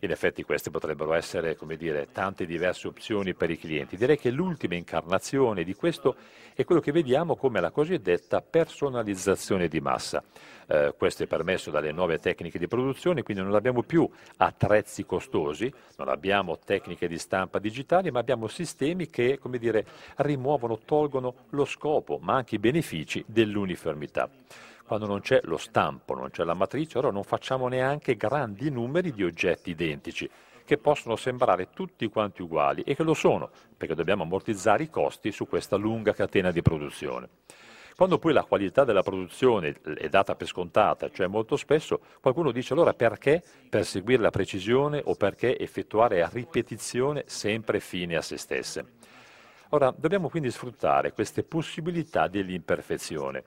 In 0.00 0.10
effetti 0.10 0.44
queste 0.44 0.70
potrebbero 0.70 1.12
essere, 1.12 1.56
come 1.56 1.76
dire, 1.76 2.08
tante 2.12 2.46
diverse 2.46 2.86
opzioni 2.86 3.34
per 3.34 3.50
i 3.50 3.58
clienti. 3.58 3.96
Direi 3.96 4.18
che 4.18 4.30
l'ultima 4.30 4.76
incarnazione 4.76 5.64
di 5.64 5.74
questo 5.74 6.16
è 6.54 6.64
quello 6.64 6.80
che 6.80 6.92
vediamo 6.92 7.36
come 7.36 7.60
la 7.60 7.70
cosiddetta 7.70 8.40
personalizzazione 8.40 9.68
di 9.68 9.80
massa. 9.80 10.22
Eh, 10.66 10.94
questo 10.96 11.22
è 11.22 11.26
permesso 11.26 11.70
dalle 11.70 11.92
nuove 11.92 12.18
tecniche 12.18 12.58
di 12.58 12.68
produzione, 12.68 13.22
quindi 13.22 13.42
non 13.42 13.54
abbiamo 13.54 13.82
più 13.82 14.08
attrezzi 14.36 15.04
costosi, 15.04 15.72
non 15.96 16.08
abbiamo 16.08 16.58
tecniche 16.58 17.08
di 17.08 17.18
stampa 17.18 17.58
digitali, 17.58 18.10
ma 18.10 18.20
abbiamo 18.20 18.46
sistemi 18.46 19.08
che, 19.08 19.38
come 19.38 19.58
dire, 19.58 19.86
rimuovono, 20.16 20.78
tolgono 20.84 21.34
lo 21.50 21.64
scopo, 21.64 22.18
ma 22.20 22.34
anche 22.34 22.56
i 22.56 22.58
benefici 22.58 23.24
dell'uniformità 23.26 24.28
quando 24.88 25.04
non 25.04 25.20
c'è 25.20 25.40
lo 25.42 25.58
stampo, 25.58 26.14
non 26.14 26.30
c'è 26.30 26.44
la 26.44 26.54
matrice, 26.54 26.96
allora 26.96 27.12
non 27.12 27.22
facciamo 27.22 27.68
neanche 27.68 28.16
grandi 28.16 28.70
numeri 28.70 29.12
di 29.12 29.22
oggetti 29.22 29.68
identici 29.68 30.28
che 30.64 30.78
possono 30.78 31.14
sembrare 31.14 31.68
tutti 31.74 32.08
quanti 32.08 32.40
uguali 32.40 32.82
e 32.84 32.96
che 32.96 33.02
lo 33.02 33.12
sono, 33.12 33.50
perché 33.76 33.94
dobbiamo 33.94 34.22
ammortizzare 34.22 34.84
i 34.84 34.88
costi 34.88 35.30
su 35.30 35.46
questa 35.46 35.76
lunga 35.76 36.14
catena 36.14 36.50
di 36.50 36.62
produzione. 36.62 37.28
Quando 37.94 38.18
poi 38.18 38.32
la 38.32 38.44
qualità 38.44 38.84
della 38.84 39.02
produzione 39.02 39.78
è 39.98 40.08
data 40.08 40.34
per 40.36 40.46
scontata, 40.46 41.10
cioè 41.10 41.26
molto 41.26 41.56
spesso 41.56 42.00
qualcuno 42.22 42.50
dice 42.50 42.72
allora 42.72 42.94
perché 42.94 43.42
perseguire 43.68 44.22
la 44.22 44.30
precisione 44.30 45.02
o 45.04 45.16
perché 45.16 45.58
effettuare 45.58 46.22
a 46.22 46.30
ripetizione 46.32 47.24
sempre 47.26 47.78
fine 47.80 48.16
a 48.16 48.22
se 48.22 48.38
stesse. 48.38 48.92
Ora, 49.70 49.92
dobbiamo 49.94 50.30
quindi 50.30 50.50
sfruttare 50.50 51.12
queste 51.12 51.42
possibilità 51.42 52.26
dell'imperfezione 52.26 53.44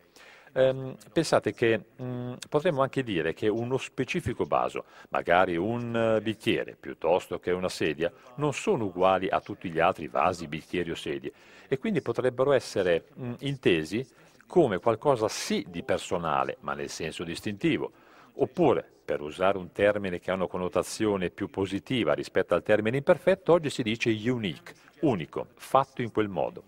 ehm, 0.54 0.96
pensate 1.12 1.54
che 1.54 1.78
mh, 1.96 2.04
mm, 2.04 2.34
potremmo 2.50 2.82
anche 2.82 3.04
dire 3.04 3.34
che 3.34 3.48
uno 3.48 3.78
specifico 3.78 4.46
vaso, 4.46 4.86
magari 5.10 5.56
un 5.58 6.16
uh, 6.18 6.22
bicchiere 6.22 6.76
piuttosto 6.80 7.40
che 7.40 7.52
una 7.52 7.70
sedia, 7.70 8.12
non 8.36 8.54
sono 8.54 8.86
uguali 8.86 9.28
a 9.30 9.40
tutti 9.42 9.70
gli 9.70 9.80
altri 9.80 10.08
vasi, 10.08 10.48
bicchieri 10.48 10.92
o 10.92 10.96
sedie 10.96 11.32
e 11.68 11.78
quindi 11.78 12.02
potrebbero 12.02 12.52
essere 12.52 13.06
mh, 13.14 13.26
mm, 13.26 13.34
intesi 13.40 14.08
come 14.46 14.80
qualcosa 14.80 15.30
sì 15.30 15.66
di 15.70 15.82
personale, 15.82 16.58
ma 16.60 16.74
nel 16.74 16.90
senso 16.90 17.24
distintivo, 17.24 17.92
oppure, 18.34 18.86
per 19.04 19.22
usare 19.22 19.58
un 19.58 19.72
termine 19.72 20.20
che 20.20 20.32
ha 20.32 20.34
una 20.34 20.48
connotazione 20.48 21.30
più 21.30 21.50
positiva 21.50 22.14
rispetto 22.14 22.54
al 22.54 22.64
termine 22.64 22.98
imperfetto, 22.98 23.54
oggi 23.54 23.70
si 23.70 23.84
dice 23.84 24.10
unique, 24.30 24.74
unico, 25.02 25.48
fatto 25.56 26.02
in 26.02 26.12
quel 26.12 26.28
modo. 26.28 26.64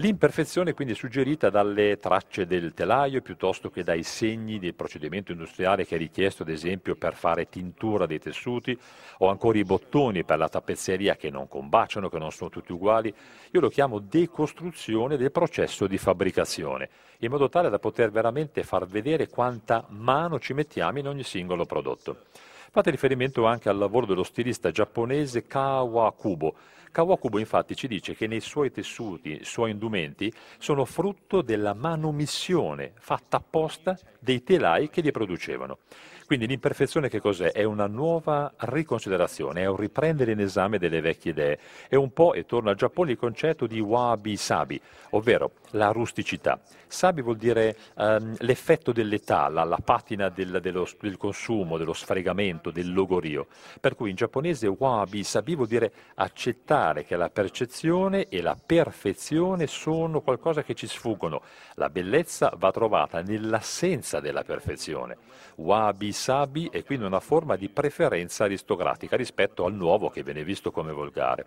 L'imperfezione 0.00 0.74
quindi 0.74 0.94
è 0.94 0.96
suggerita 0.96 1.50
dalle 1.50 1.98
tracce 1.98 2.46
del 2.46 2.72
telaio 2.72 3.20
piuttosto 3.20 3.68
che 3.68 3.82
dai 3.82 4.04
segni 4.04 4.60
del 4.60 4.74
procedimento 4.74 5.32
industriale 5.32 5.84
che 5.84 5.96
è 5.96 5.98
richiesto 5.98 6.44
ad 6.44 6.50
esempio 6.50 6.94
per 6.94 7.16
fare 7.16 7.48
tintura 7.48 8.06
dei 8.06 8.20
tessuti 8.20 8.78
o 9.18 9.28
ancora 9.28 9.58
i 9.58 9.64
bottoni 9.64 10.22
per 10.22 10.38
la 10.38 10.48
tappezzeria 10.48 11.16
che 11.16 11.30
non 11.30 11.48
combaciano, 11.48 12.08
che 12.08 12.18
non 12.18 12.30
sono 12.30 12.48
tutti 12.48 12.70
uguali. 12.70 13.12
Io 13.50 13.58
lo 13.58 13.68
chiamo 13.68 13.98
decostruzione 13.98 15.16
del 15.16 15.32
processo 15.32 15.88
di 15.88 15.98
fabbricazione, 15.98 16.88
in 17.18 17.30
modo 17.32 17.48
tale 17.48 17.68
da 17.68 17.80
poter 17.80 18.12
veramente 18.12 18.62
far 18.62 18.86
vedere 18.86 19.26
quanta 19.26 19.84
mano 19.88 20.38
ci 20.38 20.52
mettiamo 20.52 21.00
in 21.00 21.08
ogni 21.08 21.24
singolo 21.24 21.64
prodotto. 21.64 22.26
Fate 22.70 22.90
riferimento 22.92 23.46
anche 23.46 23.68
al 23.68 23.78
lavoro 23.78 24.06
dello 24.06 24.22
stilista 24.22 24.70
giapponese 24.70 25.48
Kawakubo. 25.48 26.54
Kawakubo 26.90 27.38
infatti 27.38 27.76
ci 27.76 27.88
dice 27.88 28.14
che 28.14 28.26
nei 28.26 28.40
suoi 28.40 28.70
tessuti, 28.70 29.40
suoi 29.42 29.70
indumenti, 29.70 30.32
sono 30.58 30.84
frutto 30.84 31.42
della 31.42 31.74
manomissione 31.74 32.92
fatta 32.98 33.36
apposta 33.38 33.98
dei 34.18 34.42
telai 34.42 34.90
che 34.90 35.00
li 35.00 35.10
producevano. 35.10 35.78
Quindi 36.28 36.46
l'imperfezione 36.46 37.08
che 37.08 37.20
cos'è? 37.20 37.52
È 37.52 37.64
una 37.64 37.86
nuova 37.86 38.52
riconsiderazione, 38.54 39.62
è 39.62 39.66
un 39.66 39.76
riprendere 39.76 40.32
in 40.32 40.40
esame 40.40 40.76
delle 40.76 41.00
vecchie 41.00 41.30
idee. 41.30 41.58
È 41.88 41.94
un 41.94 42.12
po', 42.12 42.34
e 42.34 42.44
torno 42.44 42.68
al 42.68 42.76
Giappone, 42.76 43.12
il 43.12 43.16
concetto 43.16 43.66
di 43.66 43.80
wabi-sabi, 43.80 44.78
ovvero 45.12 45.52
la 45.70 45.90
rusticità. 45.90 46.60
Sabi 46.86 47.22
vuol 47.22 47.38
dire 47.38 47.76
um, 47.94 48.34
l'effetto 48.40 48.92
dell'età, 48.92 49.48
la, 49.48 49.64
la 49.64 49.78
patina 49.82 50.28
del, 50.28 50.60
dello, 50.60 50.86
del, 51.00 51.16
consumo, 51.16 51.78
dello 51.78 51.94
sfregamento, 51.94 52.70
del 52.70 52.92
logorio. 52.92 53.46
Per 53.80 53.94
cui 53.94 54.10
in 54.10 54.16
giapponese 54.16 54.66
wabi-sabi 54.66 55.54
vuol 55.54 55.66
dire 55.66 55.92
accettare 56.16 57.04
che 57.04 57.16
la 57.16 57.30
percezione 57.30 58.28
e 58.28 58.42
la 58.42 58.56
perfezione 58.66 59.66
sono 59.66 60.20
qualcosa 60.20 60.62
che 60.62 60.74
ci 60.74 60.86
sfuggono. 60.86 61.40
La 61.76 61.88
bellezza 61.88 62.52
va 62.54 62.70
trovata 62.70 63.22
nell'assenza 63.22 64.20
della 64.20 64.42
perfezione. 64.42 65.16
Wabi 65.56 66.12
Sabi 66.18 66.68
è 66.70 66.82
quindi 66.82 67.04
una 67.04 67.20
forma 67.20 67.54
di 67.54 67.68
preferenza 67.68 68.42
aristocratica 68.42 69.16
rispetto 69.16 69.64
al 69.64 69.72
nuovo 69.72 70.10
che 70.10 70.24
viene 70.24 70.42
visto 70.42 70.72
come 70.72 70.90
volgare. 70.90 71.46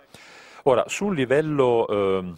Ora, 0.64 0.86
sul 0.88 1.14
livello 1.14 1.88
eh, 1.88 2.34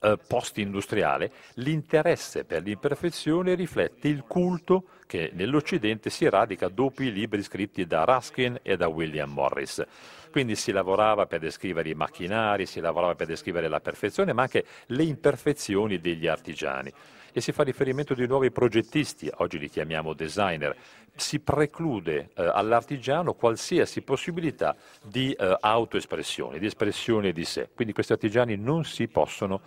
eh, 0.00 0.18
post-industriale, 0.26 1.30
l'interesse 1.56 2.44
per 2.44 2.62
l'imperfezione 2.62 3.54
riflette 3.54 4.08
il 4.08 4.24
culto 4.26 4.84
che 5.06 5.32
nell'Occidente 5.34 6.08
si 6.08 6.26
radica 6.30 6.68
dopo 6.68 7.02
i 7.02 7.12
libri 7.12 7.42
scritti 7.42 7.86
da 7.86 8.04
Ruskin 8.04 8.58
e 8.62 8.78
da 8.78 8.88
William 8.88 9.30
Morris. 9.30 9.84
Quindi 10.30 10.56
si 10.56 10.72
lavorava 10.72 11.26
per 11.26 11.40
descrivere 11.40 11.90
i 11.90 11.94
macchinari, 11.94 12.64
si 12.64 12.80
lavorava 12.80 13.14
per 13.14 13.26
descrivere 13.26 13.68
la 13.68 13.80
perfezione, 13.80 14.32
ma 14.32 14.42
anche 14.42 14.64
le 14.86 15.02
imperfezioni 15.04 16.00
degli 16.00 16.26
artigiani 16.26 16.90
e 17.36 17.40
si 17.40 17.50
fa 17.50 17.64
riferimento 17.64 18.14
di 18.14 18.28
nuovi 18.28 18.52
progettisti, 18.52 19.28
oggi 19.38 19.58
li 19.58 19.68
chiamiamo 19.68 20.12
designer, 20.12 20.76
si 21.16 21.40
preclude 21.40 22.30
eh, 22.32 22.44
all'artigiano 22.44 23.34
qualsiasi 23.34 24.02
possibilità 24.02 24.76
di 25.02 25.32
eh, 25.32 25.56
autoespressione, 25.58 26.60
di 26.60 26.66
espressione 26.66 27.32
di 27.32 27.44
sé. 27.44 27.70
Quindi 27.74 27.92
questi 27.92 28.12
artigiani 28.12 28.56
non 28.56 28.84
si 28.84 29.08
possono 29.08 29.60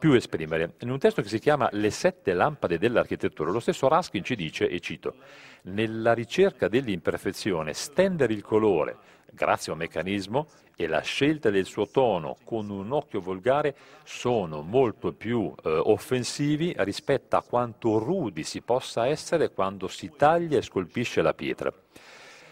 più 0.00 0.14
esprimere. 0.14 0.74
In 0.80 0.90
un 0.90 0.98
testo 0.98 1.22
che 1.22 1.28
si 1.28 1.38
chiama 1.38 1.68
Le 1.70 1.90
sette 1.90 2.32
lampade 2.32 2.76
dell'architettura, 2.76 3.52
lo 3.52 3.60
stesso 3.60 3.86
Raskin 3.86 4.24
ci 4.24 4.34
dice, 4.34 4.68
e 4.68 4.80
cito, 4.80 5.14
nella 5.62 6.14
ricerca 6.14 6.66
dell'imperfezione, 6.66 7.72
stendere 7.72 8.32
il 8.32 8.42
colore, 8.42 8.96
grazie 9.34 9.72
a 9.72 9.74
un 9.74 9.80
meccanismo, 9.80 10.46
e 10.76 10.86
la 10.86 11.00
scelta 11.00 11.50
del 11.50 11.66
suo 11.66 11.88
tono 11.88 12.36
con 12.44 12.70
un 12.70 12.92
occhio 12.92 13.20
volgare 13.20 13.74
sono 14.04 14.62
molto 14.62 15.12
più 15.12 15.52
eh, 15.64 15.68
offensivi 15.68 16.74
rispetto 16.78 17.36
a 17.36 17.42
quanto 17.42 17.98
rudi 17.98 18.42
si 18.42 18.60
possa 18.62 19.06
essere 19.06 19.50
quando 19.50 19.88
si 19.88 20.12
taglia 20.16 20.58
e 20.58 20.62
scolpisce 20.62 21.22
la 21.22 21.34
pietra. 21.34 21.72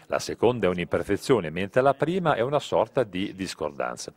la 0.07 0.19
seconda 0.19 0.67
è 0.67 0.69
un'imperfezione, 0.69 1.49
mentre 1.49 1.81
la 1.81 1.93
prima 1.93 2.35
è 2.35 2.41
una 2.41 2.59
sorta 2.59 3.03
di 3.03 3.33
discordanza. 3.33 4.11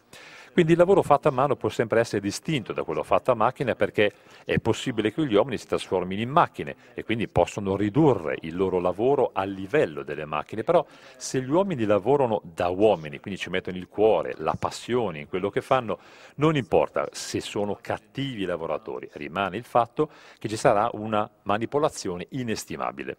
Quindi 0.55 0.71
il 0.71 0.79
lavoro 0.79 1.03
fatto 1.03 1.27
a 1.27 1.33
mano 1.33 1.57
può 1.57 1.69
sempre 1.69 1.99
essere 1.99 2.21
distinto 2.21 2.73
da 2.73 2.85
quello 2.85 3.03
fatto 3.03 3.33
a 3.33 3.35
macchina 3.35 3.75
perché 3.75 4.13
è 4.45 4.61
possibile 4.61 5.13
che 5.13 5.27
gli 5.27 5.35
uomini 5.35 5.59
si 5.59 5.67
trasformino 5.67 6.23
in 6.23 6.31
macchine 6.31 6.77
e 6.95 7.03
quindi 7.03 7.27
possono 7.27 7.75
ridurre 7.75 8.37
il 8.43 8.55
loro 8.55 8.79
lavoro 8.79 9.33
a 9.33 9.43
livello 9.43 10.05
delle 10.05 10.25
macchine, 10.25 10.63
però 10.63 10.87
se 11.17 11.43
gli 11.43 11.51
uomini 11.51 11.85
lavorano 11.87 12.41
da 12.45 12.69
uomini, 12.69 13.19
quindi 13.19 13.41
ci 13.41 13.51
mettono 13.51 13.79
il 13.79 13.89
cuore, 13.89 14.35
la 14.39 14.55
passione 14.57 15.19
in 15.19 15.29
quello 15.29 15.51
che 15.51 15.61
fanno, 15.61 15.99
non 16.37 16.55
importa 16.55 17.09
se 17.11 17.41
sono 17.41 17.77
cattivi 17.81 18.45
lavoratori, 18.45 19.11
rimane 19.15 19.57
il 19.57 19.65
fatto 19.65 20.09
che 20.39 20.49
ci 20.49 20.57
sarà 20.57 20.89
una 20.93 21.29
manipolazione 21.43 22.29
inestimabile. 22.31 23.17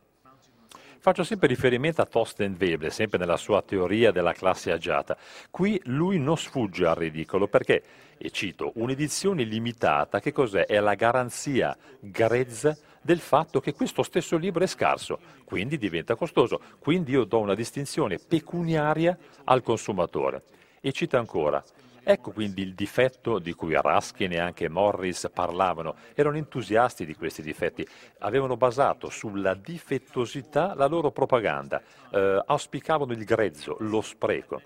Faccio 1.06 1.24
sempre 1.24 1.48
riferimento 1.48 2.02
a 2.02 2.06
Thorsten 2.08 2.58
Weber, 2.60 2.92
sempre 2.92 3.20
nella 3.20 3.38
sua 3.38 3.62
teoria 3.62 4.10
della 4.10 4.34
classe 4.34 4.72
agiata. 4.72 5.16
Qui 5.52 5.80
lui 5.84 6.18
non 6.18 6.36
sfugge 6.36 6.88
al 6.88 6.96
ridicolo 6.96 7.48
perché, 7.48 7.84
e 8.18 8.32
cito, 8.32 8.72
un'edizione 8.78 9.44
limitata, 9.44 10.20
che 10.20 10.32
cos'è? 10.32 10.66
È 10.66 10.80
la 10.80 10.96
garanzia 10.96 11.78
grezza 12.00 12.76
del 13.00 13.20
fatto 13.20 13.60
che 13.60 13.76
questo 13.76 14.02
stesso 14.02 14.36
libro 14.36 14.64
è 14.64 14.68
scarso, 14.68 15.20
quindi 15.44 15.78
diventa 15.78 16.16
costoso. 16.16 16.60
Quindi 16.80 17.12
io 17.12 17.26
do 17.26 17.38
una 17.38 17.54
distinzione 17.54 18.18
pecuniaria 18.18 19.16
al 19.44 19.62
consumatore. 19.62 20.42
E 20.82 20.92
cita 20.92 21.20
ancora, 21.20 21.64
Ecco 22.08 22.32
quindi 22.32 22.62
il 22.62 22.76
difetto 22.76 23.40
di 23.40 23.54
cui 23.54 23.74
Raskin 23.74 24.32
e 24.32 24.38
anche 24.38 24.70
Morris 24.70 25.28
parlavano. 25.34 25.96
Erano 26.14 26.38
entusiasti 26.38 27.04
di 27.04 27.16
questi 27.16 27.42
difetti, 27.42 27.86
avevano 28.20 28.58
basato 28.58 29.10
sulla 29.10 29.56
difettosità 29.56 30.76
la 30.76 30.86
loro 30.86 31.10
propaganda, 31.10 31.82
eh, 32.12 32.44
auspicavano 32.46 33.12
il 33.12 33.24
grezzo, 33.24 33.78
lo 33.80 34.02
spreco. 34.02 34.62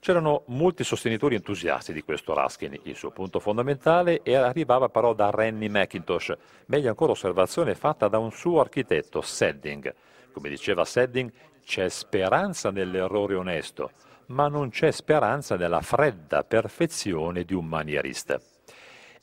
C'erano 0.00 0.44
molti 0.46 0.84
sostenitori 0.84 1.34
entusiasti 1.34 1.92
di 1.92 2.02
questo 2.02 2.32
Raskin, 2.32 2.80
il 2.84 2.96
suo 2.96 3.10
punto 3.10 3.40
fondamentale 3.40 4.22
arrivava 4.24 4.88
però 4.88 5.12
da 5.12 5.30
Rennie 5.30 5.68
McIntosh, 5.68 6.32
meglio 6.66 6.88
ancora 6.88 7.12
osservazione 7.12 7.74
fatta 7.74 8.08
da 8.08 8.18
un 8.18 8.30
suo 8.30 8.60
architetto, 8.60 9.20
Sedding. 9.20 9.94
Come 10.32 10.48
diceva 10.48 10.86
Sedding, 10.86 11.30
c'è 11.64 11.88
speranza 11.88 12.70
nell'errore 12.70 13.34
onesto, 13.34 13.90
ma 14.26 14.48
non 14.48 14.70
c'è 14.70 14.90
speranza 14.90 15.56
nella 15.56 15.80
fredda 15.80 16.44
perfezione 16.44 17.44
di 17.44 17.54
un 17.54 17.66
manierista. 17.66 18.40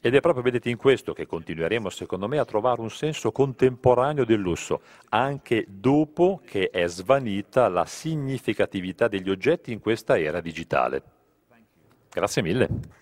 Ed 0.04 0.16
è 0.16 0.20
proprio, 0.20 0.44
vedete, 0.44 0.70
in 0.70 0.78
questo 0.78 1.14
che 1.14 1.28
continueremo, 1.28 1.90
secondo 1.90 2.28
me, 2.28 2.40
a 2.40 2.46
trovare 2.46 2.82
un 2.82 2.90
senso 2.90 3.32
contemporaneo 3.32 4.26
del 4.26 4.40
lusso, 4.40 4.82
anche 5.10 5.66
dopo 5.68 6.42
che 6.44 6.72
è 6.72 6.88
svanita 6.88 7.68
la 7.68 7.86
significatività 7.86 9.08
degli 9.08 9.30
oggetti 9.30 9.72
in 9.72 9.80
questa 9.80 10.18
era 10.18 10.42
digitale. 10.42 11.04
Grazie 12.10 12.42
mille. 12.42 13.01